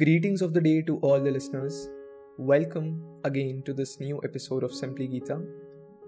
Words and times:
Greetings 0.00 0.40
of 0.40 0.54
the 0.54 0.62
day 0.62 0.80
to 0.80 0.96
all 1.00 1.20
the 1.20 1.30
listeners. 1.30 1.90
Welcome 2.38 3.02
again 3.22 3.62
to 3.66 3.74
this 3.74 4.00
new 4.00 4.18
episode 4.24 4.64
of 4.64 4.72
Simply 4.72 5.06
Gita, 5.06 5.38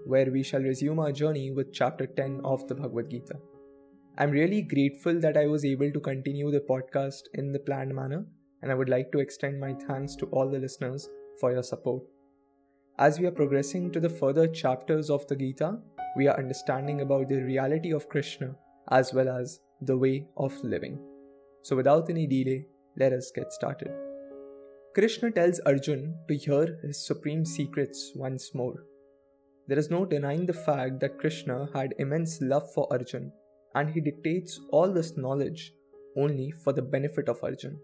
where 0.05 0.31
we 0.31 0.41
shall 0.41 0.61
resume 0.61 0.97
our 0.97 1.11
journey 1.11 1.51
with 1.51 1.71
chapter 1.71 2.07
10 2.07 2.41
of 2.43 2.67
the 2.67 2.73
Bhagavad 2.73 3.11
Gita. 3.11 3.35
I'm 4.17 4.31
really 4.31 4.63
grateful 4.63 5.19
that 5.19 5.37
I 5.37 5.45
was 5.45 5.63
able 5.63 5.91
to 5.91 5.99
continue 5.99 6.49
the 6.49 6.61
podcast 6.61 7.29
in 7.35 7.51
the 7.51 7.59
planned 7.59 7.93
manner, 7.93 8.25
and 8.63 8.71
I 8.71 8.73
would 8.73 8.89
like 8.89 9.11
to 9.11 9.19
extend 9.19 9.59
my 9.59 9.75
thanks 9.87 10.15
to 10.15 10.25
all 10.31 10.49
the 10.49 10.57
listeners 10.57 11.07
for 11.39 11.51
your 11.51 11.61
support. 11.61 12.01
As 12.97 13.19
we 13.19 13.27
are 13.27 13.39
progressing 13.43 13.91
to 13.91 13.99
the 13.99 14.09
further 14.09 14.47
chapters 14.47 15.11
of 15.11 15.27
the 15.27 15.35
Gita, 15.35 15.77
we 16.17 16.27
are 16.27 16.39
understanding 16.39 17.01
about 17.01 17.29
the 17.29 17.43
reality 17.43 17.93
of 17.93 18.09
Krishna 18.09 18.55
as 18.89 19.13
well 19.13 19.29
as 19.29 19.59
the 19.81 19.95
way 19.95 20.25
of 20.35 20.63
living. 20.63 20.99
So, 21.61 21.75
without 21.75 22.09
any 22.09 22.25
delay, 22.25 22.65
let 22.97 23.13
us 23.13 23.31
get 23.33 23.51
started. 23.51 23.91
Krishna 24.93 25.31
tells 25.31 25.59
Arjun 25.61 26.15
to 26.27 26.35
hear 26.35 26.77
his 26.83 27.03
supreme 27.03 27.45
secrets 27.45 28.11
once 28.15 28.53
more. 28.53 28.85
There 29.67 29.79
is 29.79 29.89
no 29.89 30.05
denying 30.05 30.45
the 30.45 30.53
fact 30.53 30.99
that 30.99 31.17
Krishna 31.17 31.69
had 31.73 31.95
immense 31.97 32.41
love 32.41 32.71
for 32.73 32.87
Arjun 32.91 33.31
and 33.75 33.89
he 33.89 34.01
dictates 34.01 34.59
all 34.71 34.91
this 34.91 35.17
knowledge 35.17 35.73
only 36.15 36.51
for 36.51 36.73
the 36.73 36.81
benefit 36.81 37.27
of 37.27 37.43
Arjun. 37.43 37.79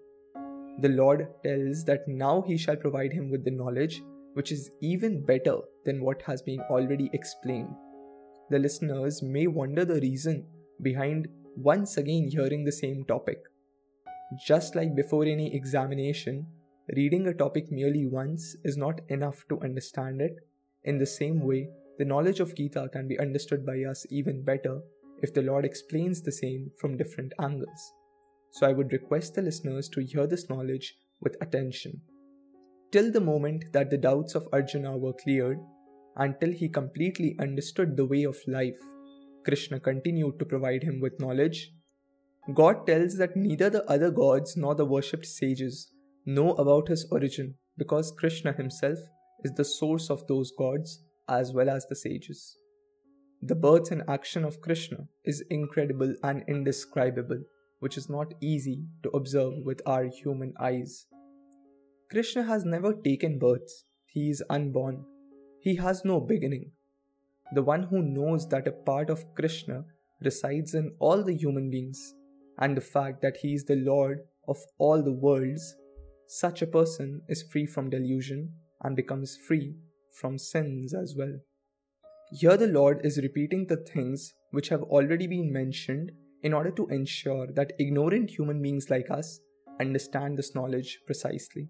The 0.81 0.89
Lord 0.89 1.27
tells 1.43 1.83
that 1.85 2.07
now 2.07 2.43
he 2.45 2.57
shall 2.57 2.75
provide 2.75 3.11
him 3.11 3.31
with 3.31 3.43
the 3.43 3.51
knowledge 3.51 4.01
which 4.33 4.51
is 4.51 4.69
even 4.81 5.25
better 5.25 5.57
than 5.85 6.03
what 6.03 6.21
has 6.21 6.41
been 6.41 6.61
already 6.69 7.09
explained. 7.13 7.73
The 8.49 8.59
listeners 8.59 9.21
may 9.23 9.47
wonder 9.47 9.83
the 9.83 9.99
reason 9.99 10.45
behind 10.81 11.27
once 11.57 11.97
again 11.97 12.27
hearing 12.29 12.63
the 12.63 12.71
same 12.71 13.03
topic. 13.05 13.41
Just 14.37 14.75
like 14.75 14.95
before 14.95 15.25
any 15.25 15.55
examination, 15.55 16.45
reading 16.95 17.27
a 17.27 17.33
topic 17.33 17.71
merely 17.71 18.05
once 18.05 18.55
is 18.63 18.77
not 18.77 19.01
enough 19.09 19.43
to 19.49 19.59
understand 19.61 20.21
it. 20.21 20.35
In 20.83 20.99
the 20.99 21.05
same 21.05 21.41
way, 21.41 21.69
the 21.97 22.05
knowledge 22.05 22.39
of 22.39 22.55
Gita 22.55 22.89
can 22.93 23.07
be 23.07 23.19
understood 23.19 23.65
by 23.65 23.83
us 23.83 24.05
even 24.11 24.43
better 24.43 24.81
if 25.23 25.33
the 25.33 25.41
Lord 25.41 25.65
explains 25.65 26.21
the 26.21 26.31
same 26.31 26.69
from 26.79 26.95
different 26.95 27.33
angles. 27.41 27.93
So 28.51 28.67
I 28.67 28.71
would 28.71 28.93
request 28.93 29.33
the 29.33 29.41
listeners 29.41 29.89
to 29.89 30.01
hear 30.01 30.27
this 30.27 30.47
knowledge 30.47 30.95
with 31.21 31.35
attention. 31.41 31.99
Till 32.91 33.11
the 33.11 33.19
moment 33.19 33.65
that 33.73 33.89
the 33.89 33.97
doubts 33.97 34.35
of 34.35 34.47
Arjuna 34.53 34.95
were 34.95 35.13
cleared, 35.13 35.59
until 36.17 36.51
he 36.51 36.69
completely 36.69 37.35
understood 37.39 37.97
the 37.97 38.05
way 38.05 38.23
of 38.23 38.37
life, 38.47 38.79
Krishna 39.43 39.79
continued 39.79 40.37
to 40.37 40.45
provide 40.45 40.83
him 40.83 40.99
with 40.99 41.19
knowledge. 41.19 41.71
God 42.53 42.87
tells 42.87 43.15
that 43.17 43.35
neither 43.35 43.69
the 43.69 43.89
other 43.89 44.11
gods 44.11 44.57
nor 44.57 44.75
the 44.75 44.85
worshipped 44.85 45.25
sages 45.25 45.91
know 46.25 46.53
about 46.53 46.87
his 46.87 47.07
origin 47.11 47.55
because 47.77 48.11
Krishna 48.11 48.53
himself 48.53 48.97
is 49.43 49.53
the 49.53 49.65
source 49.65 50.09
of 50.09 50.25
those 50.27 50.51
gods 50.57 51.03
as 51.27 51.53
well 51.53 51.69
as 51.69 51.85
the 51.87 51.95
sages. 51.95 52.57
The 53.41 53.55
birth 53.55 53.91
and 53.91 54.03
action 54.07 54.43
of 54.43 54.61
Krishna 54.61 55.07
is 55.25 55.43
incredible 55.49 56.13
and 56.23 56.43
indescribable, 56.47 57.41
which 57.79 57.97
is 57.97 58.09
not 58.09 58.33
easy 58.41 58.83
to 59.03 59.09
observe 59.11 59.53
with 59.63 59.81
our 59.85 60.05
human 60.05 60.53
eyes. 60.59 61.05
Krishna 62.11 62.43
has 62.43 62.65
never 62.65 62.93
taken 62.93 63.39
birth, 63.39 63.83
he 64.05 64.29
is 64.29 64.43
unborn, 64.49 65.05
he 65.61 65.75
has 65.75 66.03
no 66.03 66.19
beginning 66.19 66.71
the 67.51 67.63
one 67.63 67.83
who 67.83 68.01
knows 68.03 68.47
that 68.49 68.67
a 68.67 68.71
part 68.71 69.09
of 69.09 69.25
Krishna 69.33 69.83
resides 70.21 70.75
in 70.75 70.93
all 70.99 71.23
the 71.23 71.33
human 71.33 71.69
beings, 71.71 72.13
and 72.59 72.75
the 72.75 72.81
fact 72.81 73.21
that 73.21 73.37
he 73.37 73.53
is 73.53 73.65
the 73.65 73.75
Lord 73.75 74.19
of 74.47 74.57
all 74.77 75.01
the 75.01 75.13
worlds, 75.13 75.75
such 76.27 76.61
a 76.61 76.67
person 76.67 77.21
is 77.27 77.43
free 77.51 77.65
from 77.65 77.89
delusion 77.89 78.53
and 78.83 78.95
becomes 78.95 79.37
free 79.47 79.75
from 80.19 80.37
sins 80.37 80.93
as 80.93 81.15
well. 81.17 81.33
Here, 82.31 82.57
the 82.57 82.67
Lord 82.67 83.01
is 83.03 83.17
repeating 83.17 83.65
the 83.65 83.77
things 83.77 84.33
which 84.51 84.69
have 84.69 84.83
already 84.83 85.25
been 85.25 85.51
mentioned 85.51 86.11
in 86.43 86.53
order 86.53 86.71
to 86.71 86.87
ensure 86.87 87.47
that 87.55 87.73
ignorant 87.79 88.29
human 88.29 88.61
beings 88.61 88.89
like 88.89 89.09
us 89.09 89.39
understand 89.79 90.37
this 90.37 90.53
knowledge 90.53 90.99
precisely. 91.05 91.69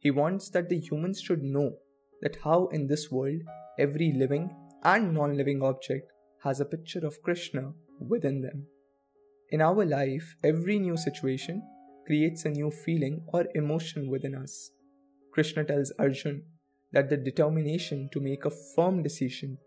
He 0.00 0.10
wants 0.10 0.50
that 0.50 0.68
the 0.68 0.78
humans 0.78 1.20
should 1.20 1.42
know 1.42 1.76
that 2.22 2.36
how 2.42 2.66
in 2.68 2.86
this 2.86 3.10
world 3.10 3.40
every 3.78 4.12
living 4.12 4.50
and 4.82 5.12
non 5.12 5.36
living 5.36 5.62
object 5.62 6.10
has 6.42 6.60
a 6.60 6.64
picture 6.64 7.06
of 7.06 7.22
Krishna 7.22 7.72
within 8.00 8.40
them. 8.40 8.66
In 9.52 9.60
our 9.60 9.84
life, 9.84 10.34
every 10.42 10.78
new 10.78 10.96
situation 10.96 11.62
creates 12.04 12.44
a 12.44 12.50
new 12.50 12.70
feeling 12.70 13.22
or 13.28 13.46
emotion 13.54 14.10
within 14.10 14.34
us. 14.34 14.70
Krishna 15.32 15.64
tells 15.64 15.92
Arjun 16.00 16.42
that 16.92 17.08
the 17.10 17.16
determination 17.16 18.08
to 18.12 18.20
make 18.20 18.44
a 18.44 18.50
firm 18.74 19.04
decision, 19.04 19.58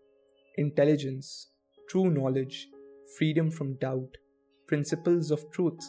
intelligence, 0.58 1.48
true 1.88 2.10
knowledge, 2.10 2.68
freedom 3.16 3.50
from 3.50 3.76
doubt, 3.76 4.16
principles 4.66 5.30
of 5.30 5.50
truth, 5.50 5.80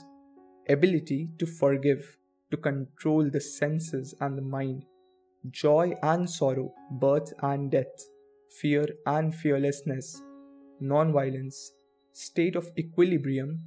ability 0.69 1.29
to 1.37 1.45
forgive, 1.45 2.17
to 2.49 2.57
control 2.57 3.29
the 3.29 3.41
senses 3.41 4.15
and 4.21 4.37
the 4.37 4.41
mind, 4.41 4.85
joy 5.49 5.93
and 6.01 6.29
sorrow, 6.29 6.73
birth 6.91 7.33
and 7.41 7.71
death, 7.71 8.05
fear 8.61 8.85
and 9.05 9.35
fearlessness, 9.35 10.21
non-violence, 10.79 11.73
state 12.13 12.55
of 12.55 12.69
equilibrium, 12.77 13.59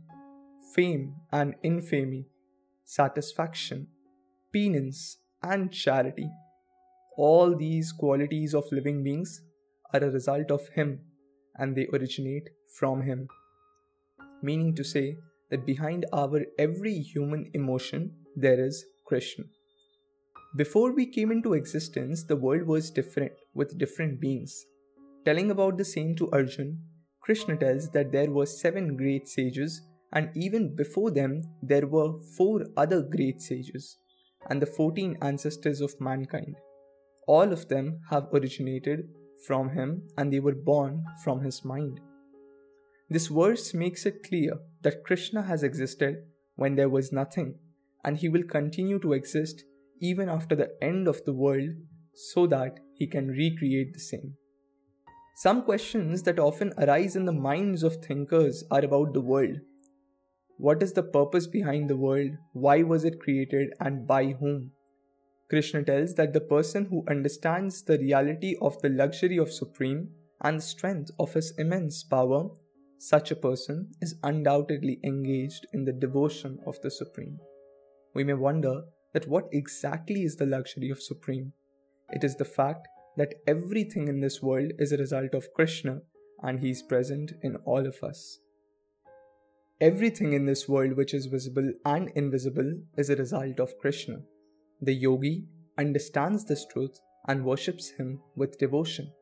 fame 0.75 1.15
and 1.33 1.55
infamy, 1.63 2.27
satisfaction, 2.85 3.87
penance, 4.53 5.19
and 5.43 5.73
charity. 5.73 6.29
All 7.17 7.57
these 7.57 7.93
qualities 7.93 8.55
of 8.55 8.65
living 8.73 9.05
beings 9.05 9.41
are 9.93 10.03
a 10.03 10.11
result 10.11 10.51
of 10.51 10.69
Him 10.69 11.01
and 11.57 11.77
they 11.77 11.87
originate 11.93 12.51
from 12.79 13.03
Him. 13.03 13.29
Meaning 14.43 14.75
to 14.75 14.85
say 14.85 15.17
that 15.51 15.65
behind 15.65 16.07
our 16.13 16.41
every 16.59 16.99
human 16.99 17.51
emotion 17.55 18.11
there 18.37 18.59
is 18.59 18.85
Krishna. 19.07 19.45
Before 20.57 20.93
we 20.93 21.07
came 21.07 21.31
into 21.31 21.55
existence, 21.55 22.25
the 22.25 22.37
world 22.37 22.67
was 22.67 22.91
different 22.91 23.33
with 23.55 23.79
different 23.79 24.21
beings. 24.21 24.65
Telling 25.25 25.51
about 25.51 25.79
the 25.79 25.85
same 25.85 26.15
to 26.17 26.31
Arjun, 26.31 26.79
Krishna 27.21 27.57
tells 27.57 27.91
that 27.91 28.13
there 28.13 28.31
were 28.31 28.47
seven 28.47 28.97
great 28.97 29.29
sages, 29.29 29.81
and 30.15 30.31
even 30.35 30.75
before 30.75 31.11
them, 31.11 31.43
there 31.63 31.87
were 31.87 32.19
four 32.37 32.65
other 32.77 33.03
great 33.03 33.41
sages, 33.43 33.99
and 34.49 34.63
the 34.63 34.67
fourteen 34.67 35.17
ancestors 35.21 35.81
of 35.81 36.01
mankind. 36.01 36.57
All 37.27 37.53
of 37.53 37.69
them 37.69 38.01
have 38.11 38.29
originated 38.33 39.09
from 39.47 39.71
him, 39.71 40.09
and 40.17 40.33
they 40.33 40.41
were 40.41 40.55
born 40.55 41.05
from 41.23 41.43
his 41.43 41.65
mind. 41.65 42.01
This 43.11 43.27
verse 43.27 43.75
makes 43.75 44.07
it 44.07 44.23
clear 44.23 44.53
that 44.83 45.05
Krishna 45.05 45.43
has 45.43 45.63
existed 45.63 46.17
when 46.57 46.77
there 46.77 46.89
was 46.89 47.13
nothing, 47.13 47.59
and 48.05 48.17
he 48.17 48.29
will 48.29 48.45
continue 48.45 48.99
to 49.01 49.13
exist 49.13 49.65
even 50.01 50.29
after 50.29 50.55
the 50.55 50.71
end 50.83 51.09
of 51.09 51.25
the 51.25 51.33
world 51.33 51.71
so 52.15 52.47
that 52.47 52.79
he 52.95 53.07
can 53.07 53.29
recreate 53.29 53.93
the 53.93 54.01
same. 54.01 54.35
Some 55.37 55.63
questions 55.63 56.23
that 56.23 56.39
often 56.39 56.73
arise 56.79 57.17
in 57.17 57.25
the 57.25 57.33
minds 57.33 57.83
of 57.83 57.97
thinkers 57.97 58.63
are 58.71 58.85
about 58.85 59.13
the 59.13 59.21
world. 59.21 59.59
What 60.57 60.83
is 60.83 60.93
the 60.93 61.03
purpose 61.03 61.49
behind 61.49 61.91
the 61.91 61.97
world? 61.97 62.31
Why 62.53 62.83
was 62.83 63.05
it 63.05 63.21
created 63.21 63.75
and 63.81 64.07
by 64.07 64.27
whom? 64.27 64.71
Krishna 65.51 65.83
tells 65.83 66.15
that 66.15 66.33
the 66.33 66.41
person 66.41 66.87
who 66.87 67.05
understands 67.09 67.83
the 67.83 67.99
reality 67.99 68.57
of 68.61 68.81
the 68.81 68.89
luxury 68.89 69.37
of 69.37 69.53
Supreme 69.53 70.09
and 70.41 70.59
the 70.59 70.63
strength 70.63 71.11
of 71.19 71.35
his 71.35 71.53
immense 71.59 72.05
power, 72.05 72.51
such 72.99 73.31
a 73.31 73.37
person 73.37 73.91
is 74.01 74.15
undoubtedly 74.23 75.01
engaged 75.05 75.67
in 75.73 75.85
the 75.85 75.93
devotion 75.93 76.59
of 76.67 76.81
the 76.83 76.91
Supreme. 76.91 77.39
We 78.15 78.25
may 78.25 78.35
wonder 78.35 78.85
that 79.13 79.29
what 79.29 79.49
exactly 79.53 80.23
is 80.23 80.37
the 80.37 80.47
luxury 80.47 80.91
of 80.91 81.03
Supreme? 81.03 81.53
It 82.11 82.23
is 82.23 82.37
the 82.37 82.45
fact 82.45 82.87
that 83.17 83.35
everything 83.47 84.09
in 84.09 84.21
this 84.21 84.41
world 84.41 84.73
is 84.79 84.93
a 84.93 84.97
result 84.97 85.35
of 85.35 85.53
Krishna 85.55 86.01
and 86.43 86.61
He 86.61 86.71
is 86.71 86.83
present 86.83 87.33
in 87.43 87.57
all 87.65 87.87
of 87.87 88.03
us. 88.03 88.39
Everything 89.85 90.33
in 90.33 90.47
this 90.47 90.67
world 90.67 90.95
which 90.97 91.13
is 91.13 91.27
visible 91.27 91.71
and 91.85 92.11
invisible 92.15 92.73
is 92.97 93.11
a 93.11 93.17
result 93.17 93.61
of 93.61 93.77
Krishna. 93.79 94.23
The 94.81 94.95
yogi 94.95 95.45
understands 95.77 96.47
this 96.47 96.65
truth 96.73 96.99
and 97.29 97.45
worships 97.45 97.91
Him 97.91 98.23
with 98.35 98.57
devotion. 98.57 99.13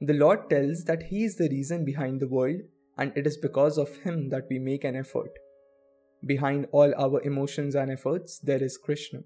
The 0.00 0.14
Lord 0.14 0.48
tells 0.48 0.84
that 0.84 1.02
He 1.02 1.24
is 1.24 1.34
the 1.34 1.48
reason 1.48 1.84
behind 1.84 2.20
the 2.20 2.28
world 2.28 2.60
and 2.96 3.12
it 3.16 3.26
is 3.26 3.36
because 3.36 3.78
of 3.78 3.96
Him 4.04 4.28
that 4.28 4.46
we 4.48 4.60
make 4.60 4.84
an 4.84 4.94
effort. 4.94 5.32
Behind 6.24 6.68
all 6.70 6.94
our 6.96 7.20
emotions 7.22 7.74
and 7.74 7.90
efforts, 7.90 8.38
there 8.38 8.62
is 8.62 8.78
Krishna. 8.78 9.24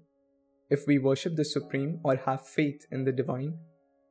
If 0.71 0.87
we 0.87 0.97
worship 0.97 1.35
the 1.35 1.45
Supreme 1.45 1.99
or 2.03 2.15
have 2.15 2.47
faith 2.47 2.87
in 2.91 3.03
the 3.03 3.11
Divine, 3.11 3.59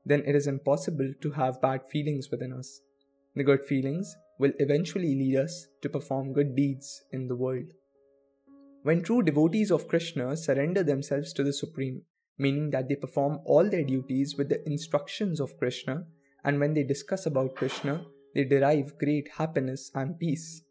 then 0.04 0.22
it 0.24 0.36
is 0.36 0.46
impossible 0.46 1.14
to 1.20 1.30
have 1.32 1.60
bad 1.60 1.80
feelings 1.90 2.30
within 2.30 2.52
us. 2.52 2.80
The 3.34 3.42
good 3.42 3.64
feelings 3.64 4.16
will 4.38 4.52
eventually 4.58 5.14
lead 5.14 5.36
us 5.36 5.66
to 5.82 5.88
perform 5.88 6.32
good 6.32 6.54
deeds 6.54 7.02
in 7.12 7.28
the 7.28 7.36
world. 7.36 7.64
When 8.82 9.02
true 9.02 9.22
devotees 9.22 9.70
of 9.70 9.88
Krishna 9.88 10.36
surrender 10.36 10.82
themselves 10.82 11.32
to 11.32 11.42
the 11.42 11.52
Supreme, 11.52 12.02
meaning 12.38 12.70
that 12.70 12.88
they 12.88 12.96
perform 12.96 13.40
all 13.44 13.68
their 13.68 13.82
duties 13.84 14.36
with 14.36 14.48
the 14.48 14.64
instructions 14.66 15.40
of 15.40 15.58
Krishna, 15.58 16.04
and 16.44 16.60
when 16.60 16.74
they 16.74 16.84
discuss 16.84 17.26
about 17.26 17.56
Krishna, 17.56 18.04
they 18.34 18.44
derive 18.44 18.98
great 18.98 19.28
happiness 19.38 19.90
and 19.94 20.18
peace. 20.18 20.62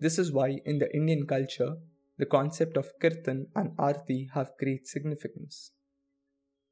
This 0.00 0.18
is 0.18 0.32
why 0.32 0.60
in 0.64 0.78
the 0.78 0.94
Indian 0.94 1.26
culture, 1.26 1.76
the 2.18 2.26
concept 2.26 2.76
of 2.76 2.92
kirtan 3.00 3.48
and 3.54 3.72
arti 3.78 4.30
have 4.34 4.52
great 4.58 4.86
significance. 4.86 5.72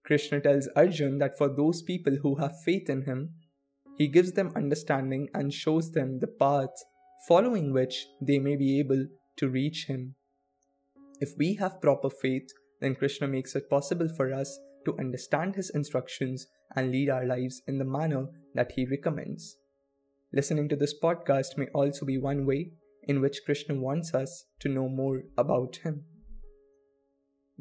Krishna 0.04 0.40
tells 0.40 0.68
Arjun 0.76 1.18
that 1.18 1.36
for 1.36 1.48
those 1.48 1.82
people 1.82 2.16
who 2.22 2.36
have 2.36 2.62
faith 2.62 2.88
in 2.88 3.02
him, 3.02 3.34
he 3.96 4.08
gives 4.08 4.32
them 4.32 4.52
understanding 4.54 5.28
and 5.34 5.52
shows 5.52 5.90
them 5.92 6.18
the 6.18 6.26
paths 6.26 6.84
following 7.26 7.72
which 7.72 8.06
they 8.20 8.38
may 8.38 8.56
be 8.56 8.78
able 8.78 9.06
to 9.36 9.48
reach 9.48 9.86
him. 9.86 10.14
If 11.20 11.30
we 11.38 11.54
have 11.54 11.80
proper 11.80 12.10
faith, 12.10 12.48
then 12.80 12.94
Krishna 12.94 13.26
makes 13.26 13.54
it 13.56 13.70
possible 13.70 14.08
for 14.08 14.32
us 14.32 14.58
to 14.84 14.98
understand 14.98 15.56
his 15.56 15.70
instructions 15.70 16.46
and 16.74 16.90
lead 16.90 17.08
our 17.08 17.24
lives 17.24 17.62
in 17.66 17.78
the 17.78 17.84
manner 17.84 18.26
that 18.54 18.72
he 18.72 18.86
recommends. 18.86 19.56
Listening 20.32 20.68
to 20.68 20.76
this 20.76 20.94
podcast 21.02 21.56
may 21.56 21.66
also 21.74 22.04
be 22.04 22.18
one 22.18 22.44
way 22.44 22.72
in 23.04 23.20
which 23.20 23.44
Krishna 23.44 23.74
wants 23.74 24.12
us 24.14 24.44
to 24.60 24.68
know 24.68 24.88
more 24.88 25.22
about 25.38 25.76
him. 25.76 26.04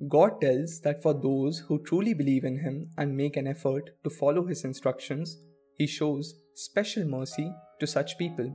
God 0.10 0.42
tells 0.42 0.82
that 0.82 1.02
for 1.02 1.14
those 1.14 1.60
who 1.68 1.82
truly 1.82 2.14
believe 2.14 2.44
in 2.44 2.60
him 2.60 2.90
and 2.98 3.16
make 3.16 3.38
an 3.38 3.48
effort 3.48 3.92
to 4.04 4.10
follow 4.10 4.46
his 4.46 4.66
instructions, 4.66 5.38
he 5.78 5.88
shows 5.88 6.36
special 6.54 7.06
mercy 7.06 7.52
to 7.80 7.88
such 7.88 8.18
people. 8.18 8.52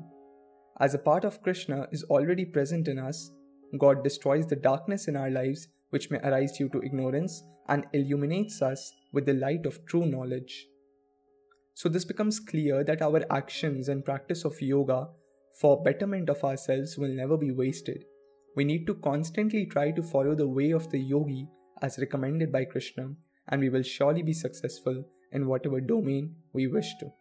As 0.78 0.94
a 0.94 0.98
part 0.98 1.24
of 1.24 1.42
Krishna 1.42 1.86
is 1.92 2.04
already 2.04 2.44
present 2.44 2.88
in 2.88 2.98
us, 2.98 3.30
God 3.78 4.02
destroys 4.02 4.46
the 4.46 4.56
darkness 4.56 5.08
in 5.08 5.16
our 5.16 5.30
lives 5.30 5.68
which 5.90 6.10
may 6.10 6.18
arise 6.18 6.52
due 6.56 6.68
to 6.70 6.82
ignorance 6.82 7.42
and 7.68 7.86
illuminates 7.92 8.62
us 8.62 8.92
with 9.12 9.26
the 9.26 9.34
light 9.34 9.66
of 9.66 9.84
true 9.86 10.06
knowledge. 10.06 10.66
So, 11.74 11.88
this 11.88 12.04
becomes 12.04 12.40
clear 12.40 12.82
that 12.84 13.02
our 13.02 13.22
actions 13.30 13.88
and 13.88 14.04
practice 14.04 14.44
of 14.44 14.60
yoga 14.60 15.08
for 15.60 15.82
betterment 15.82 16.28
of 16.28 16.42
ourselves 16.44 16.96
will 16.96 17.14
never 17.14 17.36
be 17.36 17.52
wasted. 17.52 18.04
We 18.56 18.64
need 18.64 18.86
to 18.86 18.94
constantly 18.94 19.66
try 19.66 19.90
to 19.92 20.02
follow 20.02 20.34
the 20.34 20.48
way 20.48 20.72
of 20.72 20.90
the 20.90 20.98
yogi 20.98 21.48
as 21.82 21.98
recommended 21.98 22.50
by 22.50 22.64
Krishna, 22.64 23.10
and 23.48 23.60
we 23.60 23.68
will 23.68 23.82
surely 23.82 24.22
be 24.22 24.32
successful 24.32 25.04
in 25.32 25.46
whatever 25.46 25.80
domain 25.80 26.34
we 26.52 26.66
wish 26.66 26.96
to. 26.98 27.12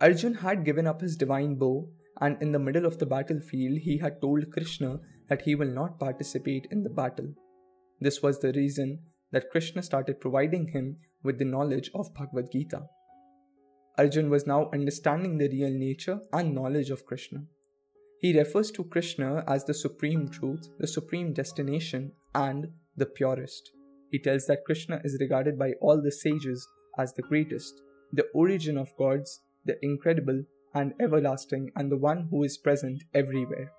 Arjun 0.00 0.34
had 0.34 0.64
given 0.64 0.86
up 0.86 1.00
his 1.00 1.16
divine 1.16 1.54
bow, 1.54 1.88
and 2.20 2.40
in 2.42 2.52
the 2.52 2.58
middle 2.58 2.86
of 2.86 2.98
the 2.98 3.06
battlefield, 3.06 3.78
he 3.78 3.98
had 3.98 4.20
told 4.20 4.50
Krishna 4.50 5.00
that 5.28 5.42
he 5.42 5.54
will 5.54 5.70
not 5.70 5.98
participate 5.98 6.66
in 6.70 6.82
the 6.82 6.90
battle. 6.90 7.34
This 8.00 8.22
was 8.22 8.38
the 8.38 8.52
reason 8.52 9.00
that 9.32 9.50
Krishna 9.50 9.82
started 9.82 10.20
providing 10.20 10.68
him 10.68 10.96
with 11.22 11.38
the 11.38 11.44
knowledge 11.44 11.90
of 11.94 12.12
Bhagavad 12.14 12.52
Gita. 12.52 12.82
Arjun 13.96 14.28
was 14.28 14.46
now 14.46 14.70
understanding 14.72 15.38
the 15.38 15.48
real 15.48 15.70
nature 15.70 16.20
and 16.32 16.54
knowledge 16.54 16.90
of 16.90 17.06
Krishna. 17.06 17.44
He 18.20 18.36
refers 18.36 18.70
to 18.72 18.84
Krishna 18.84 19.44
as 19.46 19.64
the 19.64 19.74
supreme 19.74 20.28
truth, 20.28 20.68
the 20.78 20.86
supreme 20.86 21.32
destination, 21.32 22.12
and 22.34 22.68
the 22.96 23.06
purest. 23.06 23.70
He 24.14 24.20
tells 24.20 24.46
that 24.46 24.64
Krishna 24.64 25.00
is 25.02 25.18
regarded 25.18 25.58
by 25.58 25.72
all 25.80 26.00
the 26.00 26.12
sages 26.12 26.68
as 26.96 27.12
the 27.12 27.22
greatest, 27.22 27.82
the 28.12 28.28
origin 28.32 28.78
of 28.78 28.96
gods, 28.96 29.40
the 29.64 29.76
incredible 29.84 30.44
and 30.72 30.94
everlasting, 31.00 31.72
and 31.74 31.90
the 31.90 31.96
one 31.96 32.28
who 32.30 32.44
is 32.44 32.56
present 32.56 33.02
everywhere. 33.12 33.72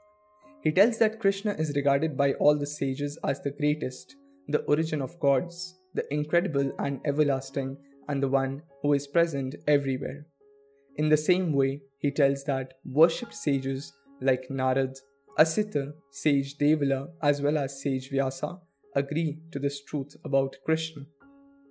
He 0.61 0.73
tells 0.73 0.97
that 0.97 1.21
Krishna 1.21 1.53
is 1.53 1.71
regarded 1.73 2.17
by 2.17 2.33
all 2.33 2.59
the 2.59 2.67
sages 2.67 3.17
as 3.23 3.39
the 3.39 3.51
greatest, 3.51 4.17
the 4.49 4.59
origin 4.63 5.01
of 5.01 5.17
gods, 5.21 5.79
the 5.93 6.03
incredible 6.13 6.69
and 6.79 6.99
everlasting, 7.05 7.77
and 8.09 8.21
the 8.21 8.27
one 8.27 8.61
who 8.81 8.91
is 8.91 9.07
present 9.07 9.55
everywhere. 9.69 10.25
In 10.97 11.07
the 11.07 11.23
same 11.29 11.53
way, 11.53 11.79
he 11.99 12.11
tells 12.11 12.43
that 12.43 12.73
worshipped 12.83 13.35
sages 13.35 13.93
like 14.19 14.49
Narad, 14.51 14.97
Asita, 15.39 15.93
sage 16.11 16.57
Devala, 16.57 17.07
as 17.21 17.41
well 17.41 17.57
as 17.57 17.81
sage 17.81 18.09
Vyasa 18.09 18.59
agree 18.95 19.39
to 19.51 19.59
this 19.59 19.83
truth 19.83 20.15
about 20.23 20.55
Krishna. 20.65 21.03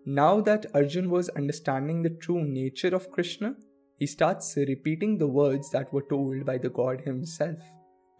Now 0.06 0.41
that 0.43 0.67
Arjun 0.75 1.11
was 1.11 1.31
understanding 1.31 2.03
the 2.03 2.11
true 2.11 2.44
nature 2.44 2.94
of 2.94 3.11
Krishna, 3.11 3.56
he 3.97 4.06
starts 4.06 4.55
repeating 4.56 5.17
the 5.17 5.29
words 5.29 5.71
that 5.71 5.93
were 5.93 6.06
told 6.09 6.44
by 6.44 6.59
the 6.59 6.69
god 6.69 7.00
himself. 7.00 7.59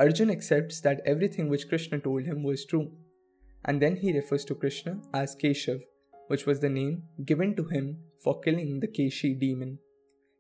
Arjun 0.01 0.31
accepts 0.31 0.81
that 0.81 1.03
everything 1.05 1.49
which 1.49 1.69
Krishna 1.69 1.99
told 1.99 2.25
him 2.25 2.43
was 2.43 2.65
true, 2.65 2.91
and 3.65 3.83
then 3.83 3.97
he 3.97 4.13
refers 4.13 4.45
to 4.47 4.55
Krishna 4.55 5.01
as 5.13 5.37
Keshav, 5.37 5.81
which 6.29 6.47
was 6.47 6.61
the 6.61 6.71
name 6.71 7.03
given 7.25 7.55
to 7.57 7.65
him 7.65 7.99
for 8.23 8.41
killing 8.41 8.81
the 8.81 8.89
Keshi 8.89 9.39
demon. 9.39 9.79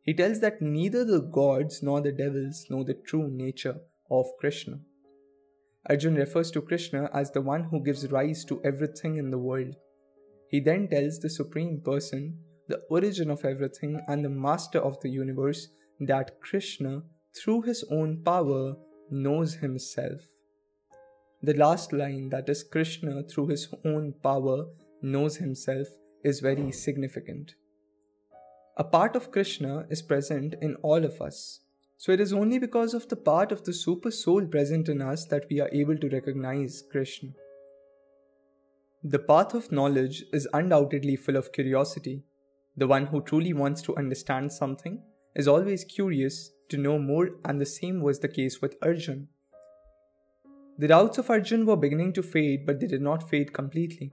He 0.02 0.14
tells 0.14 0.40
that 0.40 0.62
neither 0.62 1.04
the 1.04 1.20
gods 1.20 1.82
nor 1.82 2.00
the 2.00 2.12
devils 2.12 2.66
know 2.70 2.84
the 2.84 2.94
true 2.94 3.28
nature 3.30 3.80
of 4.10 4.26
Krishna. 4.38 4.80
Arjun 5.88 6.14
refers 6.14 6.50
to 6.52 6.62
Krishna 6.62 7.10
as 7.12 7.30
the 7.30 7.42
one 7.42 7.64
who 7.64 7.84
gives 7.84 8.10
rise 8.10 8.44
to 8.46 8.60
everything 8.64 9.16
in 9.16 9.30
the 9.30 9.38
world. 9.38 9.74
He 10.48 10.60
then 10.60 10.88
tells 10.88 11.18
the 11.18 11.28
Supreme 11.28 11.80
Person, 11.84 12.38
the 12.68 12.80
origin 12.88 13.30
of 13.30 13.44
everything 13.44 14.00
and 14.08 14.24
the 14.24 14.30
Master 14.30 14.78
of 14.78 14.98
the 15.00 15.10
universe, 15.10 15.68
that 16.00 16.40
Krishna, 16.40 17.02
through 17.36 17.62
his 17.62 17.84
own 17.90 18.22
power, 18.24 18.76
knows 19.10 19.54
himself. 19.54 20.20
The 21.42 21.54
last 21.54 21.92
line, 21.92 22.30
that 22.30 22.48
is, 22.48 22.62
Krishna, 22.62 23.22
through 23.24 23.48
his 23.48 23.68
own 23.84 24.14
power, 24.22 24.66
knows 25.02 25.36
himself, 25.36 25.88
is 26.24 26.40
very 26.40 26.72
significant. 26.72 27.54
A 28.78 28.84
part 28.84 29.14
of 29.14 29.30
Krishna 29.30 29.86
is 29.90 30.00
present 30.00 30.54
in 30.62 30.76
all 30.76 31.04
of 31.04 31.20
us. 31.20 31.60
So 32.04 32.12
it 32.12 32.20
is 32.20 32.34
only 32.34 32.58
because 32.58 32.92
of 32.92 33.08
the 33.08 33.16
part 33.16 33.50
of 33.50 33.64
the 33.64 33.72
super 33.72 34.10
soul 34.10 34.44
present 34.44 34.90
in 34.90 35.00
us 35.00 35.24
that 35.30 35.46
we 35.50 35.58
are 35.60 35.70
able 35.72 35.96
to 35.96 36.10
recognize 36.10 36.84
Krishna. 36.92 37.30
The 39.02 39.20
path 39.20 39.54
of 39.54 39.72
knowledge 39.72 40.22
is 40.30 40.46
undoubtedly 40.52 41.16
full 41.16 41.36
of 41.36 41.50
curiosity. 41.50 42.22
The 42.76 42.86
one 42.86 43.06
who 43.06 43.22
truly 43.22 43.54
wants 43.54 43.80
to 43.82 43.96
understand 43.96 44.52
something 44.52 45.00
is 45.34 45.48
always 45.48 45.82
curious 45.84 46.50
to 46.68 46.76
know 46.76 46.98
more, 46.98 47.30
and 47.42 47.58
the 47.58 47.64
same 47.64 48.02
was 48.02 48.18
the 48.18 48.28
case 48.28 48.60
with 48.60 48.76
Arjun. 48.82 49.28
The 50.76 50.88
doubts 50.88 51.16
of 51.16 51.30
Arjun 51.30 51.64
were 51.64 51.74
beginning 51.74 52.12
to 52.14 52.22
fade, 52.22 52.66
but 52.66 52.80
they 52.80 52.86
did 52.86 53.00
not 53.00 53.30
fade 53.30 53.54
completely. 53.54 54.12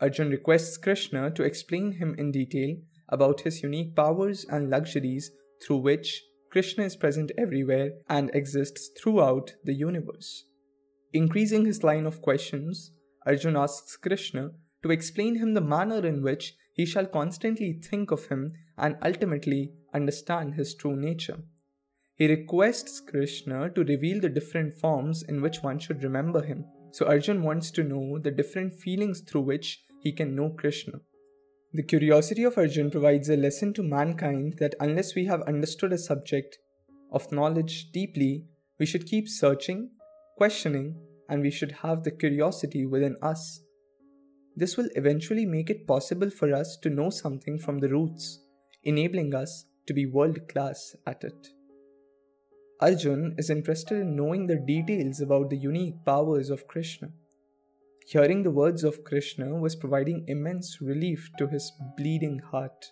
Arjun 0.00 0.30
requests 0.30 0.78
Krishna 0.78 1.30
to 1.32 1.42
explain 1.42 1.92
him 1.92 2.14
in 2.16 2.32
detail 2.32 2.76
about 3.10 3.42
his 3.42 3.62
unique 3.62 3.94
powers 3.94 4.46
and 4.48 4.70
luxuries 4.70 5.32
through 5.62 5.82
which 5.88 6.22
Krishna 6.54 6.84
is 6.84 6.94
present 6.94 7.32
everywhere 7.36 7.94
and 8.08 8.30
exists 8.32 8.88
throughout 8.96 9.54
the 9.64 9.74
universe. 9.74 10.44
Increasing 11.12 11.64
his 11.64 11.82
line 11.82 12.06
of 12.06 12.22
questions, 12.22 12.92
Arjun 13.26 13.56
asks 13.56 13.96
Krishna 13.96 14.52
to 14.84 14.92
explain 14.92 15.34
him 15.34 15.54
the 15.54 15.60
manner 15.60 16.06
in 16.06 16.22
which 16.22 16.54
he 16.72 16.86
shall 16.86 17.06
constantly 17.06 17.72
think 17.72 18.12
of 18.12 18.26
him 18.26 18.52
and 18.78 18.96
ultimately 19.04 19.72
understand 19.92 20.54
his 20.54 20.76
true 20.76 20.94
nature. 20.94 21.38
He 22.14 22.28
requests 22.28 23.00
Krishna 23.00 23.70
to 23.70 23.82
reveal 23.82 24.20
the 24.20 24.28
different 24.28 24.74
forms 24.74 25.24
in 25.24 25.42
which 25.42 25.60
one 25.60 25.80
should 25.80 26.04
remember 26.04 26.44
him. 26.44 26.66
So 26.92 27.06
Arjun 27.06 27.42
wants 27.42 27.72
to 27.72 27.82
know 27.82 28.20
the 28.20 28.30
different 28.30 28.74
feelings 28.74 29.22
through 29.22 29.40
which 29.40 29.82
he 30.02 30.12
can 30.12 30.36
know 30.36 30.50
Krishna. 30.50 31.00
The 31.76 31.82
curiosity 31.82 32.44
of 32.44 32.56
Arjun 32.56 32.88
provides 32.88 33.28
a 33.28 33.36
lesson 33.36 33.74
to 33.74 33.82
mankind 33.82 34.58
that 34.60 34.76
unless 34.78 35.16
we 35.16 35.24
have 35.24 35.42
understood 35.42 35.92
a 35.92 35.98
subject 35.98 36.56
of 37.10 37.32
knowledge 37.32 37.90
deeply, 37.90 38.44
we 38.78 38.86
should 38.86 39.06
keep 39.06 39.28
searching, 39.28 39.90
questioning, 40.36 40.96
and 41.28 41.42
we 41.42 41.50
should 41.50 41.72
have 41.82 42.04
the 42.04 42.12
curiosity 42.12 42.86
within 42.86 43.16
us. 43.22 43.60
This 44.54 44.76
will 44.76 44.88
eventually 44.94 45.46
make 45.46 45.68
it 45.68 45.88
possible 45.88 46.30
for 46.30 46.54
us 46.54 46.78
to 46.80 46.90
know 46.90 47.10
something 47.10 47.58
from 47.58 47.80
the 47.80 47.88
roots, 47.88 48.38
enabling 48.84 49.34
us 49.34 49.64
to 49.88 49.94
be 49.94 50.06
world 50.06 50.48
class 50.48 50.94
at 51.08 51.24
it. 51.24 51.48
Arjun 52.80 53.34
is 53.36 53.50
interested 53.50 54.00
in 54.00 54.14
knowing 54.14 54.46
the 54.46 54.62
details 54.64 55.20
about 55.20 55.50
the 55.50 55.56
unique 55.56 56.04
powers 56.06 56.50
of 56.50 56.68
Krishna. 56.68 57.08
Hearing 58.06 58.42
the 58.42 58.50
words 58.50 58.84
of 58.84 59.02
Krishna 59.02 59.54
was 59.54 59.74
providing 59.74 60.24
immense 60.28 60.78
relief 60.82 61.30
to 61.38 61.46
his 61.46 61.72
bleeding 61.96 62.38
heart. 62.38 62.84